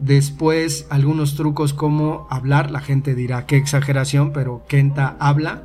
Después 0.00 0.86
algunos 0.90 1.36
trucos 1.36 1.72
como 1.72 2.26
hablar, 2.30 2.70
la 2.70 2.80
gente 2.80 3.14
dirá 3.14 3.46
qué 3.46 3.56
exageración, 3.56 4.32
pero 4.32 4.62
Kenta 4.68 5.16
habla. 5.18 5.62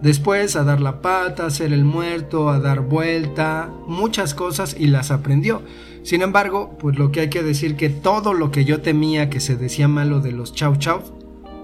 Después 0.00 0.56
a 0.56 0.64
dar 0.64 0.80
la 0.80 1.00
pata, 1.00 1.44
a 1.44 1.46
hacer 1.46 1.72
el 1.72 1.84
muerto, 1.84 2.50
a 2.50 2.60
dar 2.60 2.80
vuelta, 2.80 3.70
muchas 3.86 4.34
cosas 4.34 4.76
y 4.78 4.86
las 4.86 5.10
aprendió. 5.10 5.62
Sin 6.02 6.22
embargo, 6.22 6.76
pues 6.78 6.98
lo 6.98 7.10
que 7.10 7.20
hay 7.20 7.30
que 7.30 7.42
decir 7.42 7.76
que 7.76 7.88
todo 7.88 8.34
lo 8.34 8.50
que 8.50 8.64
yo 8.64 8.82
temía 8.82 9.30
que 9.30 9.40
se 9.40 9.56
decía 9.56 9.88
malo 9.88 10.20
de 10.20 10.32
los 10.32 10.54
chau 10.54 10.76
chau, 10.76 11.00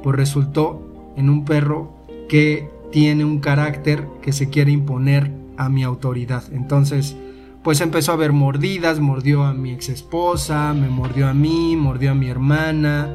pues 0.03 0.17
resultó 0.17 1.13
en 1.17 1.29
un 1.29 1.45
perro 1.45 1.95
que 2.29 2.71
tiene 2.91 3.25
un 3.25 3.41
carácter 3.41 4.07
que 4.23 4.33
se 4.33 4.49
quiere 4.49 4.73
imponer 4.73 5.31
a 5.57 5.69
mi 5.69 5.83
autoridad. 5.83 6.45
Entonces, 6.53 7.17
pues 7.63 7.81
empezó 7.81 8.13
a 8.13 8.15
haber 8.15 8.33
mordidas, 8.33 9.01
mordió 9.01 9.45
a 9.45 9.53
mi 9.53 9.73
ex 9.73 9.89
esposa, 9.89 10.73
me 10.73 10.89
mordió 10.89 11.29
a 11.29 11.35
mí, 11.35 11.77
mordió 11.77 12.13
a 12.13 12.15
mi 12.15 12.29
hermana. 12.29 13.15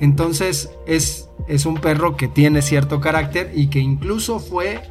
Entonces 0.00 0.70
es, 0.86 1.28
es 1.46 1.66
un 1.66 1.76
perro 1.76 2.16
que 2.16 2.28
tiene 2.28 2.62
cierto 2.62 3.00
carácter 3.00 3.52
y 3.54 3.68
que 3.68 3.78
incluso 3.78 4.38
fue 4.40 4.82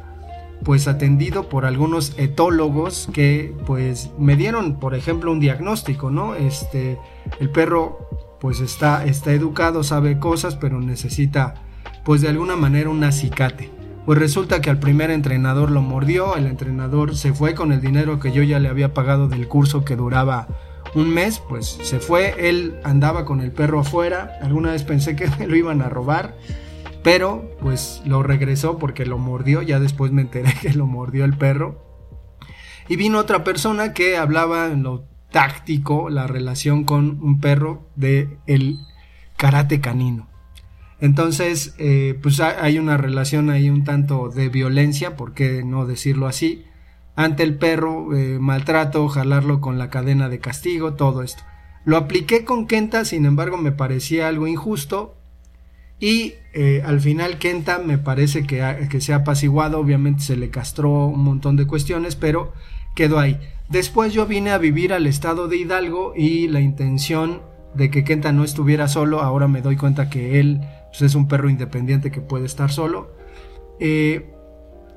pues 0.64 0.88
atendido 0.88 1.48
por 1.48 1.64
algunos 1.64 2.14
etólogos 2.18 3.08
que 3.12 3.54
pues 3.64 4.10
me 4.18 4.36
dieron 4.36 4.78
por 4.80 4.94
ejemplo 4.94 5.30
un 5.30 5.40
diagnóstico, 5.40 6.10
¿no? 6.10 6.34
Este, 6.34 6.98
el 7.40 7.50
perro 7.50 8.08
pues 8.40 8.60
está, 8.60 9.04
está 9.04 9.32
educado, 9.32 9.82
sabe 9.82 10.18
cosas, 10.18 10.56
pero 10.56 10.80
necesita 10.80 11.54
pues 12.04 12.22
de 12.22 12.28
alguna 12.28 12.56
manera 12.56 12.90
un 12.90 13.04
acicate. 13.04 13.77
Pues 14.08 14.18
resulta 14.18 14.62
que 14.62 14.70
al 14.70 14.78
primer 14.78 15.10
entrenador 15.10 15.70
lo 15.70 15.82
mordió, 15.82 16.34
el 16.34 16.46
entrenador 16.46 17.14
se 17.14 17.34
fue 17.34 17.54
con 17.54 17.72
el 17.72 17.82
dinero 17.82 18.18
que 18.18 18.32
yo 18.32 18.42
ya 18.42 18.58
le 18.58 18.70
había 18.70 18.94
pagado 18.94 19.28
del 19.28 19.48
curso 19.48 19.84
que 19.84 19.96
duraba 19.96 20.48
un 20.94 21.10
mes, 21.10 21.42
pues 21.46 21.78
se 21.82 22.00
fue, 22.00 22.48
él 22.48 22.80
andaba 22.84 23.26
con 23.26 23.42
el 23.42 23.52
perro 23.52 23.80
afuera, 23.80 24.38
alguna 24.40 24.70
vez 24.70 24.82
pensé 24.82 25.14
que 25.14 25.28
lo 25.46 25.54
iban 25.54 25.82
a 25.82 25.90
robar, 25.90 26.38
pero 27.02 27.54
pues 27.60 28.00
lo 28.06 28.22
regresó 28.22 28.78
porque 28.78 29.04
lo 29.04 29.18
mordió, 29.18 29.60
ya 29.60 29.78
después 29.78 30.10
me 30.10 30.22
enteré 30.22 30.54
que 30.58 30.72
lo 30.72 30.86
mordió 30.86 31.26
el 31.26 31.36
perro. 31.36 31.84
Y 32.88 32.96
vino 32.96 33.18
otra 33.18 33.44
persona 33.44 33.92
que 33.92 34.16
hablaba 34.16 34.68
en 34.68 34.84
lo 34.84 35.04
táctico, 35.30 36.08
la 36.08 36.26
relación 36.26 36.84
con 36.84 37.22
un 37.22 37.40
perro 37.40 37.90
de 37.94 38.38
el 38.46 38.78
karate 39.36 39.82
canino. 39.82 40.30
Entonces, 41.00 41.74
eh, 41.78 42.18
pues 42.22 42.40
hay 42.40 42.78
una 42.78 42.96
relación 42.96 43.50
ahí 43.50 43.70
un 43.70 43.84
tanto 43.84 44.30
de 44.30 44.48
violencia, 44.48 45.16
¿por 45.16 45.32
qué 45.32 45.62
no 45.64 45.86
decirlo 45.86 46.26
así? 46.26 46.64
Ante 47.14 47.44
el 47.44 47.56
perro, 47.56 48.16
eh, 48.16 48.38
maltrato, 48.40 49.06
jalarlo 49.08 49.60
con 49.60 49.78
la 49.78 49.90
cadena 49.90 50.28
de 50.28 50.40
castigo, 50.40 50.94
todo 50.94 51.22
esto. 51.22 51.42
Lo 51.84 51.96
apliqué 51.96 52.44
con 52.44 52.66
Kenta, 52.66 53.04
sin 53.04 53.26
embargo 53.26 53.56
me 53.56 53.72
parecía 53.72 54.28
algo 54.28 54.46
injusto 54.46 55.16
y 56.00 56.34
eh, 56.52 56.82
al 56.84 57.00
final 57.00 57.38
Kenta 57.38 57.78
me 57.78 57.98
parece 57.98 58.46
que, 58.46 58.88
que 58.90 59.00
se 59.00 59.12
ha 59.12 59.16
apaciguado, 59.16 59.78
obviamente 59.78 60.22
se 60.22 60.36
le 60.36 60.50
castró 60.50 61.06
un 61.06 61.22
montón 61.22 61.56
de 61.56 61.66
cuestiones, 61.66 62.16
pero 62.16 62.52
quedó 62.94 63.20
ahí. 63.20 63.38
Después 63.68 64.12
yo 64.12 64.26
vine 64.26 64.50
a 64.50 64.58
vivir 64.58 64.92
al 64.92 65.06
estado 65.06 65.46
de 65.46 65.58
Hidalgo 65.58 66.12
y 66.16 66.48
la 66.48 66.60
intención 66.60 67.42
de 67.74 67.90
que 67.90 68.02
Kenta 68.02 68.32
no 68.32 68.44
estuviera 68.44 68.88
solo, 68.88 69.20
ahora 69.20 69.46
me 69.46 69.62
doy 69.62 69.76
cuenta 69.76 70.10
que 70.10 70.40
él 70.40 70.60
pues, 70.98 71.12
es 71.12 71.14
un 71.14 71.28
perro 71.28 71.48
independiente 71.48 72.10
que 72.10 72.20
puede 72.20 72.46
estar 72.46 72.70
solo. 72.70 73.12
Eh, 73.78 74.34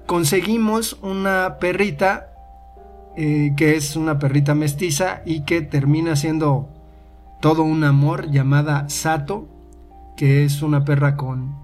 conseguimos 0.08 0.98
una 1.02 1.58
perrita 1.60 2.34
eh, 3.16 3.54
que 3.56 3.76
es 3.76 3.96
una 3.96 4.20
perrita 4.20 4.56
mestiza 4.56 5.22
y 5.26 5.42
que 5.42 5.62
termina 5.62 6.16
siendo 6.16 6.70
todo 7.42 7.64
un 7.64 7.84
amor 7.84 8.32
llamada 8.32 8.90
Sato, 8.90 9.48
que 10.18 10.44
es 10.46 10.62
una 10.62 10.86
perra 10.86 11.18
con, 11.18 11.56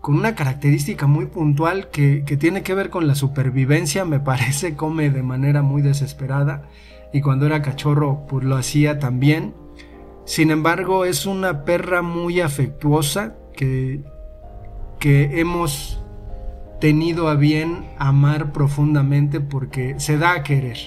con 0.00 0.16
una 0.16 0.34
característica 0.34 1.06
muy 1.06 1.26
puntual 1.26 1.90
que, 1.90 2.24
que, 2.24 2.36
tiene 2.36 2.62
que 2.62 2.74
ver 2.74 2.90
con 2.90 3.06
la 3.06 3.14
supervivencia, 3.14 4.04
me 4.04 4.20
parece, 4.20 4.74
come 4.74 5.10
de 5.10 5.22
manera 5.22 5.62
muy 5.62 5.82
desesperada 5.82 6.62
y 7.12 7.20
cuando 7.20 7.46
era 7.46 7.62
cachorro 7.62 8.26
pues 8.26 8.44
lo 8.44 8.56
hacía 8.56 8.98
también. 8.98 9.54
Sin 10.24 10.50
embargo, 10.50 11.04
es 11.04 11.26
una 11.26 11.64
perra 11.64 12.02
muy 12.02 12.40
afectuosa 12.40 13.34
que, 13.52 14.02
hemos 15.02 16.02
tenido 16.80 17.28
a 17.28 17.34
bien 17.34 17.86
amar 17.98 18.52
profundamente 18.52 19.40
porque 19.40 19.98
se 19.98 20.18
da 20.18 20.32
a 20.32 20.42
querer. 20.42 20.78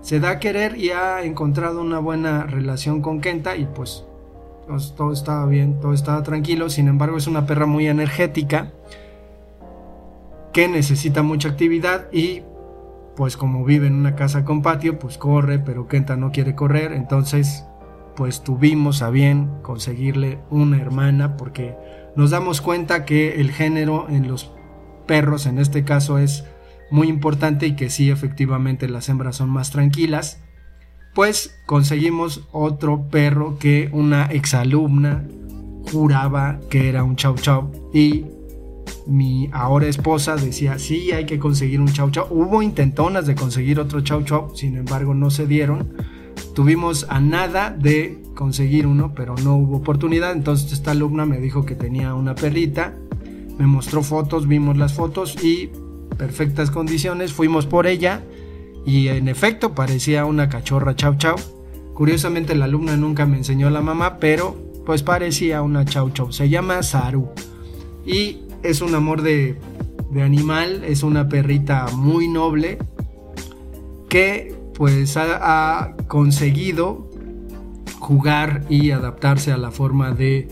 Se 0.00 0.20
da 0.20 0.30
a 0.30 0.38
querer 0.38 0.76
y 0.76 0.90
ha 0.90 1.22
encontrado 1.22 1.80
una 1.80 1.98
buena 1.98 2.44
relación 2.44 3.02
con 3.02 3.20
Kenta 3.20 3.56
y 3.56 3.66
pues, 3.66 4.04
pues 4.66 4.94
todo 4.96 5.12
estaba 5.12 5.46
bien, 5.46 5.80
todo 5.80 5.92
estaba 5.92 6.22
tranquilo. 6.22 6.70
Sin 6.70 6.88
embargo, 6.88 7.16
es 7.16 7.26
una 7.26 7.46
perra 7.46 7.66
muy 7.66 7.86
energética 7.86 8.72
que 10.52 10.68
necesita 10.68 11.22
mucha 11.22 11.48
actividad 11.48 12.12
y 12.12 12.42
pues 13.16 13.36
como 13.36 13.64
vive 13.64 13.86
en 13.86 13.94
una 13.94 14.14
casa 14.14 14.44
con 14.44 14.62
patio, 14.62 14.98
pues 14.98 15.18
corre, 15.18 15.58
pero 15.58 15.86
Kenta 15.86 16.16
no 16.16 16.32
quiere 16.32 16.54
correr, 16.54 16.92
entonces 16.92 17.66
pues 18.16 18.42
tuvimos 18.42 19.02
a 19.02 19.10
bien 19.10 19.50
conseguirle 19.62 20.38
una 20.50 20.80
hermana 20.80 21.36
porque 21.36 21.76
nos 22.16 22.30
damos 22.30 22.60
cuenta 22.60 23.04
que 23.04 23.40
el 23.40 23.50
género 23.50 24.06
en 24.08 24.28
los 24.28 24.50
perros 25.06 25.46
en 25.46 25.58
este 25.58 25.84
caso 25.84 26.18
es 26.18 26.44
muy 26.90 27.08
importante 27.08 27.66
y 27.66 27.76
que 27.76 27.90
sí 27.90 28.10
efectivamente 28.10 28.88
las 28.88 29.08
hembras 29.08 29.36
son 29.36 29.50
más 29.50 29.70
tranquilas, 29.70 30.40
pues 31.14 31.58
conseguimos 31.66 32.46
otro 32.52 33.08
perro 33.08 33.58
que 33.58 33.88
una 33.92 34.26
exalumna 34.26 35.24
juraba 35.90 36.60
que 36.70 36.88
era 36.88 37.02
un 37.02 37.16
chau 37.16 37.34
chau 37.34 37.70
y 37.92 38.24
mi 39.06 39.50
ahora 39.52 39.86
esposa 39.88 40.36
decía, 40.36 40.78
sí, 40.78 41.12
hay 41.12 41.26
que 41.26 41.38
conseguir 41.38 41.80
un 41.80 41.92
chau 41.92 42.10
chau. 42.10 42.26
Hubo 42.30 42.62
intentonas 42.62 43.26
de 43.26 43.34
conseguir 43.34 43.80
otro 43.80 44.00
chau 44.02 44.22
chau, 44.22 44.54
sin 44.54 44.76
embargo 44.76 45.14
no 45.14 45.30
se 45.30 45.46
dieron. 45.46 45.94
Tuvimos 46.54 47.06
a 47.08 47.20
nada 47.20 47.70
de 47.70 48.22
conseguir 48.34 48.86
uno, 48.86 49.12
pero 49.14 49.34
no 49.36 49.56
hubo 49.56 49.78
oportunidad. 49.78 50.32
Entonces 50.32 50.72
esta 50.72 50.90
alumna 50.90 51.24
me 51.24 51.38
dijo 51.38 51.64
que 51.64 51.74
tenía 51.74 52.14
una 52.14 52.34
perrita, 52.34 52.94
me 53.58 53.66
mostró 53.66 54.02
fotos, 54.02 54.46
vimos 54.46 54.76
las 54.76 54.92
fotos 54.94 55.42
y 55.42 55.70
perfectas 56.18 56.70
condiciones, 56.70 57.32
fuimos 57.32 57.66
por 57.66 57.86
ella 57.86 58.22
y 58.84 59.08
en 59.08 59.28
efecto 59.28 59.74
parecía 59.74 60.24
una 60.24 60.48
cachorra 60.48 60.94
chau 60.94 61.16
chau. 61.16 61.36
Curiosamente 61.94 62.54
la 62.54 62.66
alumna 62.66 62.96
nunca 62.96 63.26
me 63.26 63.36
enseñó 63.36 63.70
la 63.70 63.80
mamá, 63.80 64.18
pero 64.18 64.56
pues 64.84 65.02
parecía 65.02 65.62
una 65.62 65.84
chau 65.84 66.10
chau. 66.10 66.32
Se 66.32 66.48
llama 66.48 66.82
Saru 66.82 67.28
y 68.04 68.42
es 68.62 68.82
un 68.82 68.94
amor 68.94 69.22
de, 69.22 69.58
de 70.10 70.22
animal, 70.22 70.84
es 70.84 71.02
una 71.02 71.28
perrita 71.28 71.86
muy 71.94 72.28
noble 72.28 72.78
que 74.08 74.61
pues 74.74 75.16
ha, 75.16 75.94
conseguido 76.08 77.08
jugar 77.98 78.64
y 78.68 78.90
adaptarse 78.90 79.52
a 79.52 79.56
la 79.56 79.70
forma 79.70 80.12
de, 80.12 80.48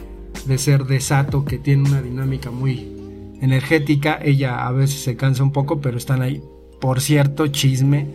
de 0.47 0.59
ser 0.59 0.85
de 0.85 1.01
Sato 1.01 1.45
que 1.45 1.59
tiene 1.59 1.89
una 1.89 2.03
dinámica 2.03 2.51
muy 2.51 2.93
energética. 3.41 4.19
Ella 4.23 4.67
a 4.67 4.73
veces 4.73 5.03
se 5.03 5.17
cansa 5.17 5.43
un 5.43 5.53
poco, 5.53 5.81
pero 5.81 5.99
están 5.99 6.23
ahí. 6.23 6.43
Por 6.81 7.01
cierto, 7.01 7.49
chisme, 7.49 8.09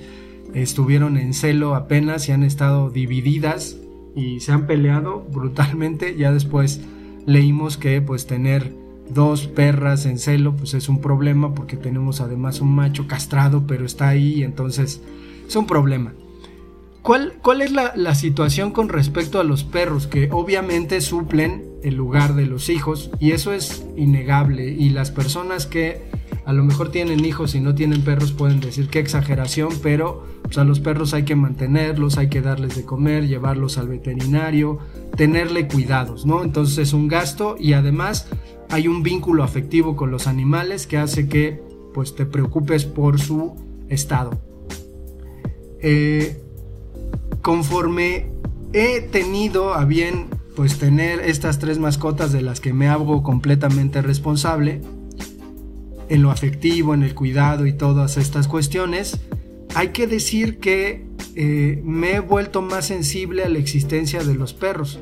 estuvieron 0.53 1.17
en 1.17 1.33
celo 1.33 1.75
apenas 1.75 2.29
y 2.29 2.31
han 2.31 2.43
estado 2.43 2.89
divididas 2.89 3.77
y 4.15 4.39
se 4.39 4.51
han 4.51 4.67
peleado 4.67 5.25
brutalmente. 5.31 6.15
Ya 6.15 6.31
después 6.31 6.81
leímos 7.25 7.77
que 7.77 8.01
pues 8.01 8.27
tener 8.27 8.71
dos 9.09 9.47
perras 9.47 10.05
en 10.05 10.17
celo 10.17 10.55
pues 10.55 10.73
es 10.73 10.89
un 10.89 10.99
problema 10.99 11.53
porque 11.53 11.77
tenemos 11.77 12.21
además 12.21 12.59
un 12.61 12.73
macho 12.73 13.07
castrado 13.07 13.67
pero 13.67 13.85
está 13.85 14.07
ahí 14.09 14.43
entonces 14.43 15.01
es 15.47 15.55
un 15.55 15.67
problema. 15.67 16.13
¿Cuál, 17.01 17.33
cuál 17.41 17.61
es 17.61 17.71
la, 17.71 17.93
la, 17.95 18.15
situación 18.15 18.71
con 18.71 18.89
respecto 18.89 19.39
a 19.39 19.43
los 19.43 19.63
perros? 19.63 20.07
Que 20.07 20.29
obviamente 20.31 21.01
suplen 21.01 21.63
el 21.83 21.93
lugar 21.93 22.33
de 22.33 22.47
los 22.47 22.69
hijos 22.69 23.11
y 23.19 23.31
eso 23.31 23.53
es 23.53 23.85
innegable 23.95 24.71
y 24.71 24.89
las 24.89 25.11
personas 25.11 25.67
que 25.67 26.01
a 26.45 26.53
lo 26.53 26.63
mejor 26.63 26.89
tienen 26.89 27.25
hijos 27.25 27.55
y 27.55 27.59
no 27.59 27.75
tienen 27.75 28.03
perros 28.03 28.31
pueden 28.31 28.59
decir 28.59 28.87
qué 28.87 28.99
exageración, 28.99 29.69
pero 29.81 30.23
pues, 30.43 30.57
a 30.57 30.63
los 30.63 30.79
perros 30.79 31.13
hay 31.13 31.23
que 31.23 31.35
mantenerlos, 31.35 32.17
hay 32.17 32.29
que 32.29 32.41
darles 32.41 32.75
de 32.75 32.85
comer, 32.85 33.27
llevarlos 33.27 33.77
al 33.77 33.87
veterinario, 33.87 34.79
tenerle 35.15 35.67
cuidados, 35.67 36.25
¿no? 36.25 36.43
Entonces 36.43 36.77
es 36.77 36.93
un 36.93 37.07
gasto 37.07 37.55
y 37.59 37.73
además 37.73 38.27
hay 38.69 38.87
un 38.87 39.01
vínculo 39.01 39.43
afectivo 39.43 39.95
con 39.95 40.11
los 40.11 40.27
animales 40.27 40.85
que 40.87 40.97
hace 40.97 41.27
que 41.27 41.61
pues 41.93 42.15
te 42.15 42.25
preocupes 42.25 42.85
por 42.85 43.19
su 43.19 43.55
estado. 43.89 44.39
Eh, 45.81 46.41
conforme 47.41 48.27
he 48.73 49.01
tenido 49.01 49.73
a 49.73 49.85
bien 49.85 50.27
pues 50.55 50.77
tener 50.77 51.19
estas 51.19 51.59
tres 51.59 51.79
mascotas 51.79 52.31
de 52.31 52.41
las 52.41 52.61
que 52.61 52.73
me 52.73 52.87
hago 52.87 53.23
completamente 53.23 54.01
responsable 54.01 54.81
en 56.09 56.21
lo 56.21 56.31
afectivo, 56.31 56.93
en 56.93 57.03
el 57.03 57.13
cuidado 57.13 57.65
y 57.65 57.73
todas 57.73 58.17
estas 58.17 58.47
cuestiones, 58.47 59.19
hay 59.75 59.89
que 59.89 60.07
decir 60.07 60.59
que 60.59 61.05
eh, 61.35 61.81
me 61.83 62.13
he 62.13 62.19
vuelto 62.19 62.61
más 62.61 62.85
sensible 62.85 63.43
a 63.43 63.49
la 63.49 63.59
existencia 63.59 64.23
de 64.23 64.35
los 64.35 64.53
perros. 64.53 64.99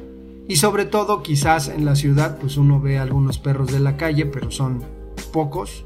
Y 0.48 0.58
sobre 0.58 0.86
todo 0.86 1.24
quizás 1.24 1.70
en 1.70 1.86
la 1.86 1.96
ciudad 1.96 2.38
pues 2.40 2.58
uno 2.58 2.82
ve 2.82 2.98
algunos 2.98 3.38
perros 3.38 3.72
de 3.72 3.80
la 3.80 3.98
calle, 3.98 4.26
pero 4.26 4.52
son 4.52 4.84
pocos. 5.32 5.86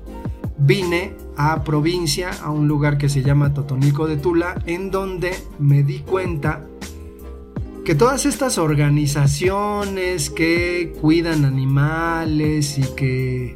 Vine 0.60 1.14
a 1.36 1.64
provincia, 1.64 2.32
a 2.42 2.52
un 2.52 2.68
lugar 2.68 2.98
que 2.98 3.10
se 3.10 3.22
llama 3.22 3.54
Totonico 3.54 4.08
de 4.08 4.18
Tula, 4.18 4.62
en 4.66 4.90
donde 4.90 5.32
me 5.60 5.84
di 5.84 6.00
cuenta 6.00 6.66
que 7.86 7.96
todas 7.96 8.26
estas 8.26 8.58
organizaciones 8.58 10.30
que 10.30 10.94
cuidan 11.00 11.46
animales 11.46 12.78
y 12.78 12.84
que, 12.96 13.56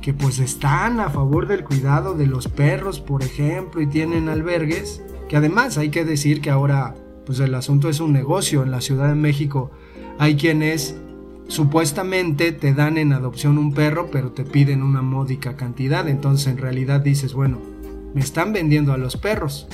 que 0.00 0.14
pues 0.14 0.38
están 0.38 1.00
a 1.00 1.10
favor 1.10 1.46
del 1.46 1.62
cuidado 1.64 2.14
de 2.14 2.26
los 2.26 2.48
perros, 2.48 3.00
por 3.00 3.22
ejemplo, 3.22 3.82
y 3.82 3.86
tienen 3.86 4.28
albergues, 4.28 5.02
que 5.28 5.36
además 5.36 5.76
hay 5.76 5.90
que 5.90 6.04
decir 6.04 6.40
que 6.40 6.50
ahora 6.50 6.94
pues 7.26 7.40
el 7.40 7.54
asunto 7.54 7.88
es 7.88 8.00
un 8.00 8.12
negocio 8.12 8.62
en 8.62 8.70
la 8.70 8.80
Ciudad 8.80 9.08
de 9.08 9.14
México. 9.16 9.70
Hay 10.18 10.36
quienes 10.36 10.96
supuestamente 11.48 12.52
te 12.52 12.74
dan 12.74 12.98
en 12.98 13.12
adopción 13.12 13.58
un 13.58 13.72
perro, 13.72 14.10
pero 14.10 14.32
te 14.32 14.44
piden 14.44 14.82
una 14.82 15.02
módica 15.02 15.56
cantidad. 15.56 16.08
Entonces 16.08 16.46
en 16.48 16.58
realidad 16.58 17.00
dices, 17.00 17.34
bueno, 17.34 17.60
me 18.14 18.20
están 18.20 18.52
vendiendo 18.52 18.92
a 18.92 18.98
los 18.98 19.16
perros. 19.16 19.68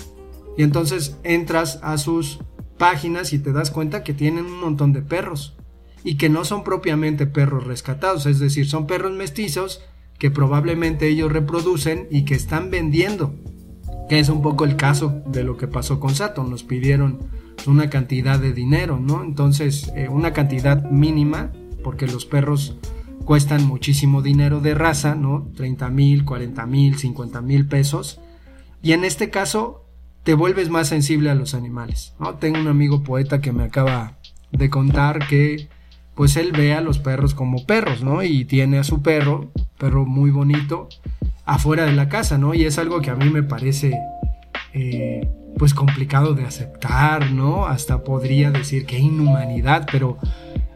Y 0.57 0.63
entonces 0.63 1.17
entras 1.23 1.79
a 1.83 1.99
sus 1.99 2.41
páginas 2.79 3.33
y 3.33 3.39
te 3.39 3.53
das 3.53 3.71
cuenta 3.71 4.03
que 4.03 4.15
tienen 4.15 4.47
un 4.47 4.61
montón 4.61 4.93
de 4.93 5.03
perros. 5.03 5.57
Y 6.05 6.17
que 6.17 6.29
no 6.29 6.45
son 6.45 6.65
propiamente 6.65 7.27
perros 7.27 7.65
rescatados, 7.65 8.27
es 8.27 8.41
decir, 8.41 8.69
son 8.69 8.89
perros 8.89 9.13
mestizos 9.13 9.83
que 10.19 10.33
probablemente 10.33 11.09
ellos 11.09 11.33
reproducen 11.33 12.09
y 12.11 12.25
que 12.25 12.35
están 12.35 12.71
vendiendo. 12.71 13.35
Que 14.09 14.19
es 14.19 14.29
un 14.29 14.43
poco 14.43 14.65
el 14.65 14.77
caso 14.77 15.23
de 15.27 15.45
lo 15.45 15.57
que 15.57 15.69
pasó 15.69 16.01
con 16.01 16.15
Sato. 16.15 16.43
Nos 16.43 16.65
pidieron 16.65 17.21
una 17.67 17.89
cantidad 17.89 18.39
de 18.41 18.53
dinero, 18.53 18.99
¿no? 18.99 19.23
Entonces, 19.23 19.93
eh, 19.95 20.09
una 20.09 20.33
cantidad 20.33 20.91
mínima 20.91 21.53
porque 21.83 22.07
los 22.07 22.25
perros 22.25 22.77
cuestan 23.25 23.67
muchísimo 23.67 24.23
dinero 24.23 24.61
de 24.61 24.75
raza, 24.75 25.15
¿no? 25.15 25.49
30 25.57 25.89
mil, 25.91 26.25
40 26.25 26.67
mil, 26.67 26.99
50 26.99 27.41
mil 27.41 27.67
pesos. 27.67 28.21
Y 28.83 28.93
en 28.93 29.05
este 29.05 29.31
caso 29.31 29.87
te 30.25 30.35
vuelves 30.35 30.71
más 30.71 30.89
sensible 30.89 31.31
a 31.31 31.35
los 31.35 31.55
animales, 31.55 32.15
¿no? 32.19 32.35
Tengo 32.35 32.61
un 32.61 32.69
amigo 32.69 33.03
poeta 33.03 33.41
que 33.41 33.53
me 33.53 33.65
acaba 33.65 34.19
de 34.51 34.71
contar 34.71 35.27
que 35.27 35.69
pues 36.15 36.37
él 36.37 36.53
ve 36.53 36.75
a 36.75 36.81
los 36.81 36.99
perros 36.99 37.35
como 37.35 37.65
perros, 37.65 38.03
¿no? 38.03 38.23
Y 38.23 38.45
tiene 38.45 38.79
a 38.79 38.85
su 38.85 39.03
perro, 39.03 39.51
perro 39.79 40.05
muy 40.05 40.31
bonito, 40.31 40.89
afuera 41.45 41.87
de 41.87 41.93
la 41.93 42.09
casa, 42.09 42.39
¿no? 42.39 42.55
Y 42.55 42.65
es 42.65 42.79
algo 42.79 43.01
que 43.01 43.11
a 43.11 43.17
mí 43.17 43.31
me 43.31 43.43
parece 43.43 43.99
eh, 44.75 45.29
pues 45.59 45.75
complicado 45.75 46.35
de 46.35 46.45
aceptar, 46.45 47.31
¿no? 47.31 47.67
Hasta 47.67 48.05
podría 48.05 48.51
decir 48.51 48.85
que 48.85 48.99
inhumanidad, 48.99 49.87
pero 49.91 50.19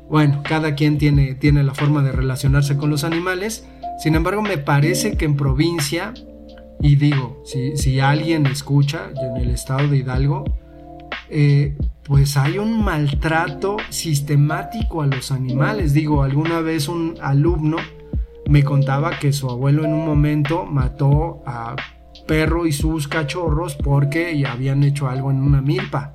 bueno, 0.08 0.42
cada 0.44 0.74
quien 0.74 0.98
tiene, 0.98 1.34
tiene 1.34 1.62
la 1.62 1.74
forma 1.74 2.02
de 2.02 2.12
relacionarse 2.12 2.76
con 2.76 2.90
los 2.90 3.04
animales. 3.04 3.66
Sin 3.98 4.14
embargo, 4.14 4.42
me 4.42 4.58
parece 4.58 5.16
que 5.16 5.24
en 5.24 5.36
provincia, 5.36 6.14
y 6.80 6.96
digo, 6.96 7.42
si, 7.44 7.76
si 7.76 8.00
alguien 8.00 8.46
escucha 8.46 9.10
en 9.20 9.36
el 9.36 9.50
estado 9.50 9.88
de 9.88 9.98
Hidalgo, 9.98 10.44
eh, 11.28 11.76
pues 12.04 12.36
hay 12.36 12.58
un 12.58 12.84
maltrato 12.84 13.78
sistemático 13.90 15.02
a 15.02 15.06
los 15.06 15.32
animales. 15.32 15.92
Digo, 15.92 16.22
alguna 16.22 16.60
vez 16.60 16.88
un 16.88 17.16
alumno 17.20 17.78
me 18.48 18.62
contaba 18.62 19.18
que 19.18 19.32
su 19.32 19.50
abuelo 19.50 19.84
en 19.84 19.92
un 19.92 20.06
momento 20.06 20.64
mató 20.64 21.42
a 21.46 21.74
perro 22.28 22.66
y 22.66 22.72
sus 22.72 23.08
cachorros 23.08 23.74
porque 23.74 24.44
habían 24.46 24.84
hecho 24.84 25.08
algo 25.08 25.30
en 25.30 25.42
una 25.42 25.60
milpa 25.60 26.12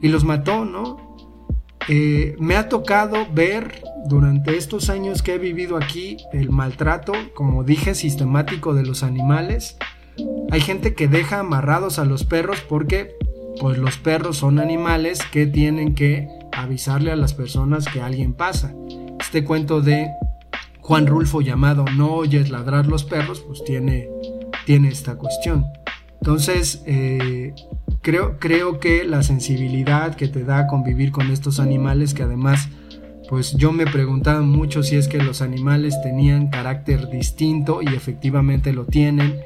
y 0.00 0.08
los 0.08 0.24
mató, 0.24 0.64
¿no? 0.64 1.11
Eh, 1.88 2.36
me 2.38 2.56
ha 2.56 2.68
tocado 2.68 3.26
ver 3.32 3.82
durante 4.06 4.56
estos 4.56 4.90
años 4.90 5.22
que 5.22 5.34
he 5.34 5.38
vivido 5.38 5.76
aquí 5.76 6.18
el 6.32 6.50
maltrato, 6.50 7.12
como 7.34 7.64
dije, 7.64 7.94
sistemático 7.94 8.74
de 8.74 8.84
los 8.84 9.02
animales. 9.02 9.76
Hay 10.50 10.60
gente 10.60 10.94
que 10.94 11.08
deja 11.08 11.40
amarrados 11.40 11.98
a 11.98 12.04
los 12.04 12.24
perros 12.24 12.60
porque 12.68 13.16
pues 13.60 13.78
los 13.78 13.96
perros 13.96 14.38
son 14.38 14.58
animales 14.58 15.20
que 15.30 15.46
tienen 15.46 15.94
que 15.94 16.28
avisarle 16.52 17.12
a 17.12 17.16
las 17.16 17.34
personas 17.34 17.86
que 17.86 18.00
alguien 18.00 18.34
pasa. 18.34 18.74
Este 19.20 19.44
cuento 19.44 19.80
de 19.80 20.10
Juan 20.80 21.06
Rulfo 21.06 21.40
llamado 21.40 21.84
No 21.96 22.14
oyes 22.14 22.50
ladrar 22.50 22.86
los 22.86 23.04
perros, 23.04 23.40
pues 23.40 23.64
tiene, 23.64 24.08
tiene 24.66 24.88
esta 24.88 25.16
cuestión. 25.16 25.66
Entonces, 26.20 26.82
eh, 26.86 27.54
creo, 28.02 28.38
creo 28.38 28.80
que 28.80 29.04
la 29.04 29.22
sensibilidad 29.22 30.14
que 30.14 30.28
te 30.28 30.44
da 30.44 30.66
convivir 30.66 31.12
con 31.12 31.30
estos 31.30 31.60
animales, 31.60 32.12
que 32.12 32.24
además, 32.24 32.68
pues 33.28 33.54
yo 33.56 33.72
me 33.72 33.86
preguntaba 33.86 34.42
mucho 34.42 34.82
si 34.82 34.96
es 34.96 35.08
que 35.08 35.18
los 35.18 35.40
animales 35.40 36.00
tenían 36.02 36.50
carácter 36.50 37.08
distinto 37.08 37.80
y 37.80 37.86
efectivamente 37.94 38.72
lo 38.72 38.84
tienen, 38.84 39.40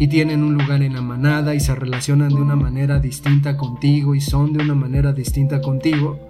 y 0.00 0.08
tienen 0.08 0.42
un 0.42 0.54
lugar 0.54 0.82
en 0.82 0.94
la 0.94 1.02
manada 1.02 1.54
y 1.54 1.60
se 1.60 1.74
relacionan 1.74 2.28
de 2.28 2.36
una 2.36 2.56
manera 2.56 3.00
distinta 3.00 3.56
contigo 3.56 4.14
y 4.14 4.20
son 4.20 4.52
de 4.52 4.62
una 4.62 4.74
manera 4.74 5.12
distinta 5.12 5.60
contigo, 5.60 6.20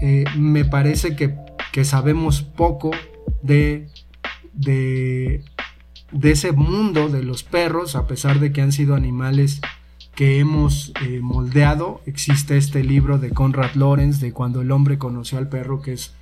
eh, 0.00 0.24
me 0.36 0.64
parece 0.64 1.14
que, 1.16 1.36
que, 1.72 1.84
sabemos 1.84 2.42
poco 2.42 2.90
de, 3.42 3.88
de, 4.52 5.44
de 6.10 6.30
ese 6.30 6.52
mundo 6.52 7.08
de 7.08 7.22
los 7.22 7.44
perros, 7.44 7.94
a 7.94 8.06
pesar 8.06 8.40
de 8.40 8.52
que 8.52 8.62
han 8.62 8.72
sido 8.72 8.96
animales 8.96 9.60
que 10.18 10.40
hemos 10.40 10.92
eh, 11.06 11.20
moldeado. 11.22 12.00
Existe 12.04 12.56
este 12.56 12.82
libro 12.82 13.18
de 13.18 13.30
Conrad 13.30 13.74
Lorenz 13.76 14.18
de 14.18 14.32
Cuando 14.32 14.62
el 14.62 14.72
hombre 14.72 14.98
conoció 14.98 15.38
al 15.38 15.48
perro, 15.48 15.80
que 15.80 15.92
es 15.92 16.12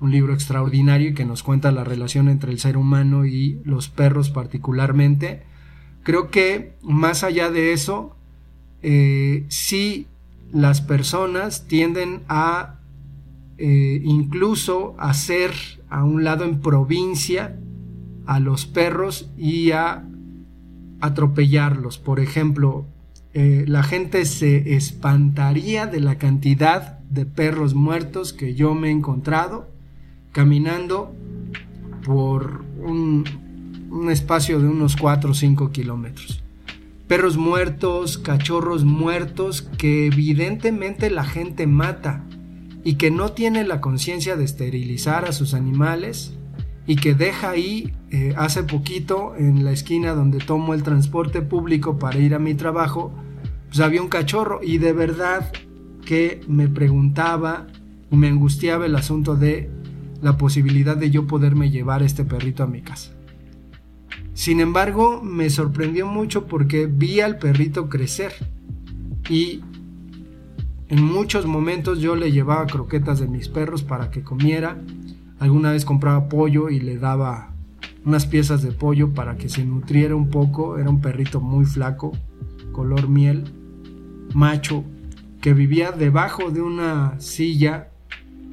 un 0.00 0.10
libro 0.10 0.32
extraordinario 0.32 1.10
y 1.10 1.14
que 1.14 1.26
nos 1.26 1.42
cuenta 1.42 1.70
la 1.70 1.84
relación 1.84 2.30
entre 2.30 2.50
el 2.50 2.58
ser 2.58 2.78
humano 2.78 3.26
y 3.26 3.60
los 3.64 3.90
perros 3.90 4.30
particularmente. 4.30 5.42
Creo 6.02 6.30
que 6.30 6.72
más 6.80 7.24
allá 7.24 7.50
de 7.50 7.74
eso, 7.74 8.16
eh, 8.80 9.44
sí 9.48 10.06
las 10.50 10.80
personas 10.80 11.66
tienden 11.68 12.22
a 12.28 12.76
eh, 13.58 14.00
incluso 14.02 14.94
hacer 14.98 15.52
a 15.90 16.04
un 16.04 16.24
lado 16.24 16.46
en 16.46 16.62
provincia 16.62 17.60
a 18.24 18.40
los 18.40 18.64
perros 18.64 19.30
y 19.36 19.72
a 19.72 20.08
atropellarlos. 21.02 21.98
Por 21.98 22.18
ejemplo, 22.18 22.86
eh, 23.34 23.64
la 23.66 23.82
gente 23.82 24.24
se 24.26 24.74
espantaría 24.74 25.86
de 25.86 26.00
la 26.00 26.18
cantidad 26.18 26.98
de 27.10 27.24
perros 27.24 27.74
muertos 27.74 28.32
que 28.32 28.54
yo 28.54 28.74
me 28.74 28.88
he 28.88 28.90
encontrado, 28.90 29.70
caminando 30.32 31.14
por 32.04 32.64
un, 32.78 33.24
un 33.90 34.10
espacio 34.10 34.60
de 34.60 34.68
unos 34.68 34.96
4 34.96 35.30
o 35.30 35.34
5 35.34 35.70
kilómetros. 35.72 36.42
Perros 37.08 37.36
muertos, 37.36 38.18
cachorros 38.18 38.84
muertos 38.84 39.62
que 39.62 40.06
evidentemente 40.06 41.10
la 41.10 41.24
gente 41.24 41.66
mata 41.66 42.24
y 42.84 42.94
que 42.94 43.10
no 43.10 43.32
tiene 43.32 43.64
la 43.64 43.80
conciencia 43.80 44.36
de 44.36 44.44
esterilizar 44.44 45.24
a 45.24 45.32
sus 45.32 45.54
animales 45.54 46.34
y 46.86 46.96
que 46.96 47.14
deja 47.14 47.50
ahí 47.50 47.92
eh, 48.10 48.34
hace 48.36 48.62
poquito 48.64 49.34
en 49.36 49.64
la 49.64 49.72
esquina 49.72 50.14
donde 50.14 50.38
tomo 50.38 50.74
el 50.74 50.82
transporte 50.82 51.42
público 51.42 51.98
para 51.98 52.18
ir 52.18 52.34
a 52.34 52.38
mi 52.38 52.54
trabajo, 52.54 53.12
pues 53.68 53.80
había 53.80 54.02
un 54.02 54.08
cachorro 54.08 54.60
y 54.62 54.78
de 54.78 54.92
verdad 54.92 55.52
que 56.04 56.40
me 56.48 56.68
preguntaba 56.68 57.66
me 58.16 58.28
angustiaba 58.28 58.86
el 58.86 58.94
asunto 58.94 59.36
de 59.36 59.70
la 60.20 60.36
posibilidad 60.36 60.96
de 60.96 61.10
yo 61.10 61.26
poderme 61.26 61.70
llevar 61.70 62.02
este 62.02 62.24
perrito 62.24 62.62
a 62.62 62.66
mi 62.66 62.82
casa. 62.82 63.12
Sin 64.34 64.60
embargo, 64.60 65.20
me 65.22 65.50
sorprendió 65.50 66.06
mucho 66.06 66.46
porque 66.46 66.86
vi 66.86 67.20
al 67.20 67.38
perrito 67.38 67.88
crecer 67.88 68.32
y 69.28 69.60
en 70.88 71.02
muchos 71.02 71.46
momentos 71.46 72.00
yo 72.00 72.14
le 72.14 72.32
llevaba 72.32 72.66
croquetas 72.66 73.18
de 73.18 73.28
mis 73.28 73.48
perros 73.48 73.82
para 73.82 74.10
que 74.10 74.22
comiera. 74.22 74.78
Alguna 75.42 75.72
vez 75.72 75.84
compraba 75.84 76.28
pollo 76.28 76.70
y 76.70 76.78
le 76.78 76.98
daba 76.98 77.52
unas 78.04 78.26
piezas 78.26 78.62
de 78.62 78.70
pollo 78.70 79.12
para 79.12 79.36
que 79.36 79.48
se 79.48 79.64
nutriera 79.64 80.14
un 80.14 80.30
poco. 80.30 80.78
Era 80.78 80.88
un 80.88 81.00
perrito 81.00 81.40
muy 81.40 81.64
flaco, 81.64 82.12
color 82.70 83.08
miel, 83.08 83.42
macho, 84.34 84.84
que 85.40 85.52
vivía 85.52 85.90
debajo 85.90 86.52
de 86.52 86.62
una 86.62 87.18
silla 87.18 87.88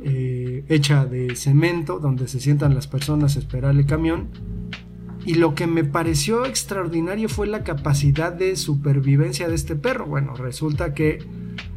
eh, 0.03 0.65
hecha 0.67 1.05
de 1.05 1.35
cemento 1.35 1.99
donde 1.99 2.27
se 2.27 2.39
sientan 2.39 2.73
las 2.73 2.87
personas 2.87 3.35
a 3.35 3.39
esperar 3.39 3.75
el 3.75 3.85
camión 3.85 4.29
y 5.27 5.35
lo 5.35 5.53
que 5.53 5.67
me 5.67 5.83
pareció 5.83 6.47
extraordinario 6.47 7.29
fue 7.29 7.45
la 7.45 7.63
capacidad 7.63 8.33
de 8.33 8.55
supervivencia 8.55 9.47
de 9.47 9.53
este 9.53 9.75
perro. 9.75 10.07
Bueno, 10.07 10.33
resulta 10.35 10.95
que 10.95 11.19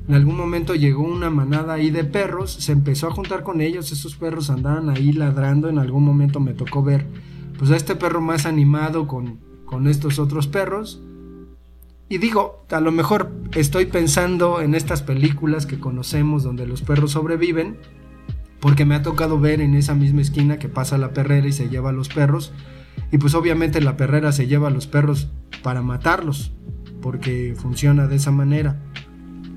en 0.08 0.14
algún 0.14 0.36
momento 0.36 0.74
llegó 0.74 1.02
una 1.02 1.30
manada 1.30 1.74
ahí 1.74 1.90
de 1.90 2.04
perros, 2.04 2.52
se 2.52 2.72
empezó 2.72 3.06
a 3.06 3.12
juntar 3.12 3.42
con 3.42 3.60
ellos, 3.60 3.92
esos 3.92 4.16
perros 4.16 4.50
andaban 4.50 4.90
ahí 4.90 5.12
ladrando, 5.12 5.68
en 5.68 5.78
algún 5.78 6.04
momento 6.04 6.40
me 6.40 6.54
tocó 6.54 6.82
ver 6.82 7.06
pues 7.58 7.70
a 7.70 7.76
este 7.76 7.94
perro 7.94 8.20
más 8.20 8.44
animado 8.46 9.06
con, 9.06 9.38
con 9.64 9.86
estos 9.86 10.18
otros 10.18 10.48
perros. 10.48 11.02
Y 12.08 12.18
digo, 12.18 12.66
a 12.70 12.80
lo 12.80 12.92
mejor 12.92 13.32
estoy 13.54 13.86
pensando 13.86 14.60
en 14.60 14.74
estas 14.74 15.02
películas 15.02 15.64
que 15.66 15.78
conocemos 15.78 16.42
donde 16.42 16.66
los 16.66 16.82
perros 16.82 17.12
sobreviven, 17.12 17.78
porque 18.60 18.84
me 18.84 18.94
ha 18.94 19.02
tocado 19.02 19.38
ver 19.38 19.60
en 19.60 19.74
esa 19.74 19.94
misma 19.94 20.20
esquina 20.20 20.58
que 20.58 20.68
pasa 20.68 20.98
la 20.98 21.12
perrera 21.12 21.46
y 21.46 21.52
se 21.52 21.68
lleva 21.68 21.90
a 21.90 21.92
los 21.92 22.08
perros 22.08 22.52
y 23.10 23.18
pues 23.18 23.34
obviamente 23.34 23.80
la 23.80 23.96
perrera 23.96 24.32
se 24.32 24.46
lleva 24.46 24.68
a 24.68 24.70
los 24.70 24.86
perros 24.86 25.28
para 25.62 25.82
matarlos, 25.82 26.52
porque 27.00 27.54
funciona 27.56 28.06
de 28.06 28.16
esa 28.16 28.30
manera. 28.30 28.80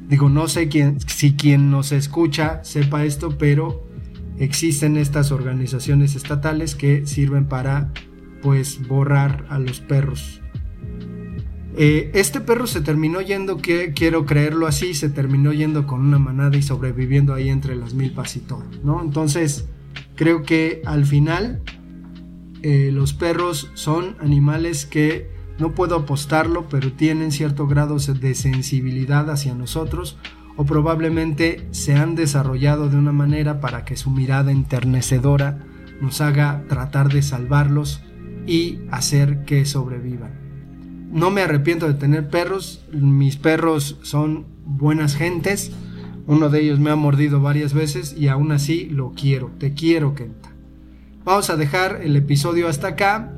Digo, 0.08 0.30
no 0.30 0.48
sé 0.48 0.68
quién, 0.68 1.00
si 1.00 1.34
quien 1.34 1.72
nos 1.72 1.92
escucha 1.92 2.64
sepa 2.64 3.06
esto, 3.06 3.38
pero 3.38 3.88
existen 4.38 4.98
estas 4.98 5.32
organizaciones 5.32 6.16
estatales 6.16 6.76
que 6.76 7.06
sirven 7.06 7.48
para 7.48 7.92
pues 8.42 8.88
borrar 8.88 9.46
a 9.50 9.58
los 9.58 9.80
perros. 9.80 10.42
Eh, 11.78 12.12
este 12.14 12.40
perro 12.40 12.68
se 12.68 12.80
terminó 12.82 13.20
yendo, 13.20 13.58
que 13.58 13.92
quiero 13.94 14.26
creerlo 14.26 14.66
así, 14.68 14.94
se 14.94 15.10
terminó 15.10 15.52
yendo 15.52 15.86
con 15.86 16.02
una 16.02 16.20
manada 16.20 16.56
y 16.56 16.62
sobreviviendo 16.62 17.34
ahí 17.34 17.50
entre 17.50 17.76
las 17.76 17.94
milpas 17.94 18.38
y 18.38 18.44
¿no? 18.84 19.02
Entonces, 19.02 19.68
creo 20.16 20.44
que 20.44 20.82
al 20.86 21.06
final 21.06 21.62
eh, 22.62 22.92
los 22.94 23.14
perros 23.14 23.72
son 23.74 24.16
animales 24.22 24.86
que 24.86 25.35
no 25.58 25.74
puedo 25.74 25.96
apostarlo, 25.96 26.68
pero 26.70 26.92
tienen 26.94 27.32
cierto 27.32 27.68
grado 27.68 27.98
de 27.98 28.36
sensibilidad 28.36 29.30
hacia 29.30 29.56
nosotros 29.56 30.18
o 30.58 30.66
probablemente 30.66 31.68
se 31.72 31.96
han 31.96 32.16
desarrollado 32.16 32.90
de 32.90 32.98
una 32.98 33.12
manera 33.12 33.60
para 33.60 33.86
que 33.86 33.98
su 33.98 34.10
mirada 34.10 34.52
enternecedora 34.52 35.60
nos 36.02 36.22
haga 36.22 36.64
tratar 36.68 37.10
de 37.10 37.22
salvarlos 37.22 38.02
y 38.46 38.80
hacer 38.92 39.46
que 39.46 39.66
sobrevivan. 39.66 40.46
No 41.12 41.32
me 41.32 41.42
arrepiento 41.42 41.88
de 41.88 41.94
tener 41.94 42.30
perros, 42.30 42.86
mis 42.92 43.38
perros 43.38 43.98
son 44.02 44.46
buenas 44.66 45.16
gentes, 45.16 45.72
uno 46.28 46.50
de 46.50 46.62
ellos 46.62 46.80
me 46.80 46.90
ha 46.90 46.96
mordido 46.96 47.40
varias 47.42 47.74
veces 47.74 48.16
y 48.18 48.28
aún 48.28 48.52
así 48.52 48.90
lo 48.90 49.12
quiero, 49.12 49.52
te 49.60 49.74
quiero 49.74 50.16
Kenta. 50.16 50.50
Vamos 51.24 51.50
a 51.50 51.56
dejar 51.56 52.02
el 52.04 52.16
episodio 52.16 52.68
hasta 52.68 52.90
acá, 52.90 53.34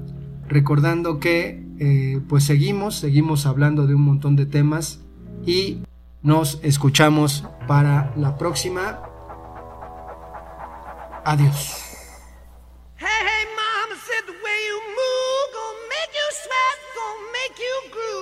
recordando 0.48 1.20
que 1.20 1.67
eh, 1.80 2.20
pues 2.28 2.44
seguimos, 2.44 2.96
seguimos 2.96 3.46
hablando 3.46 3.88
de 3.88 3.96
un 3.96 4.02
montón 4.02 4.36
de 4.36 4.46
temas 4.46 5.00
y 5.46 5.84
nos 6.22 6.60
escuchamos 6.64 7.46
para 7.68 8.14
la 8.16 8.38
próxima. 8.38 9.02
Adiós. 11.24 11.84
Hey, 12.98 13.08
hey, 13.08 13.46
mama 13.56 13.96
said 14.08 14.26
the 14.26 14.32
way 14.32 14.60
you 14.70 14.80
move, 15.00 15.48
gonna 15.54 15.88
make 15.94 16.12
you 16.14 16.28
sweat, 16.42 16.78
gonna 16.96 17.32
make 17.32 17.58
you 17.60 17.92
groove. 17.92 18.17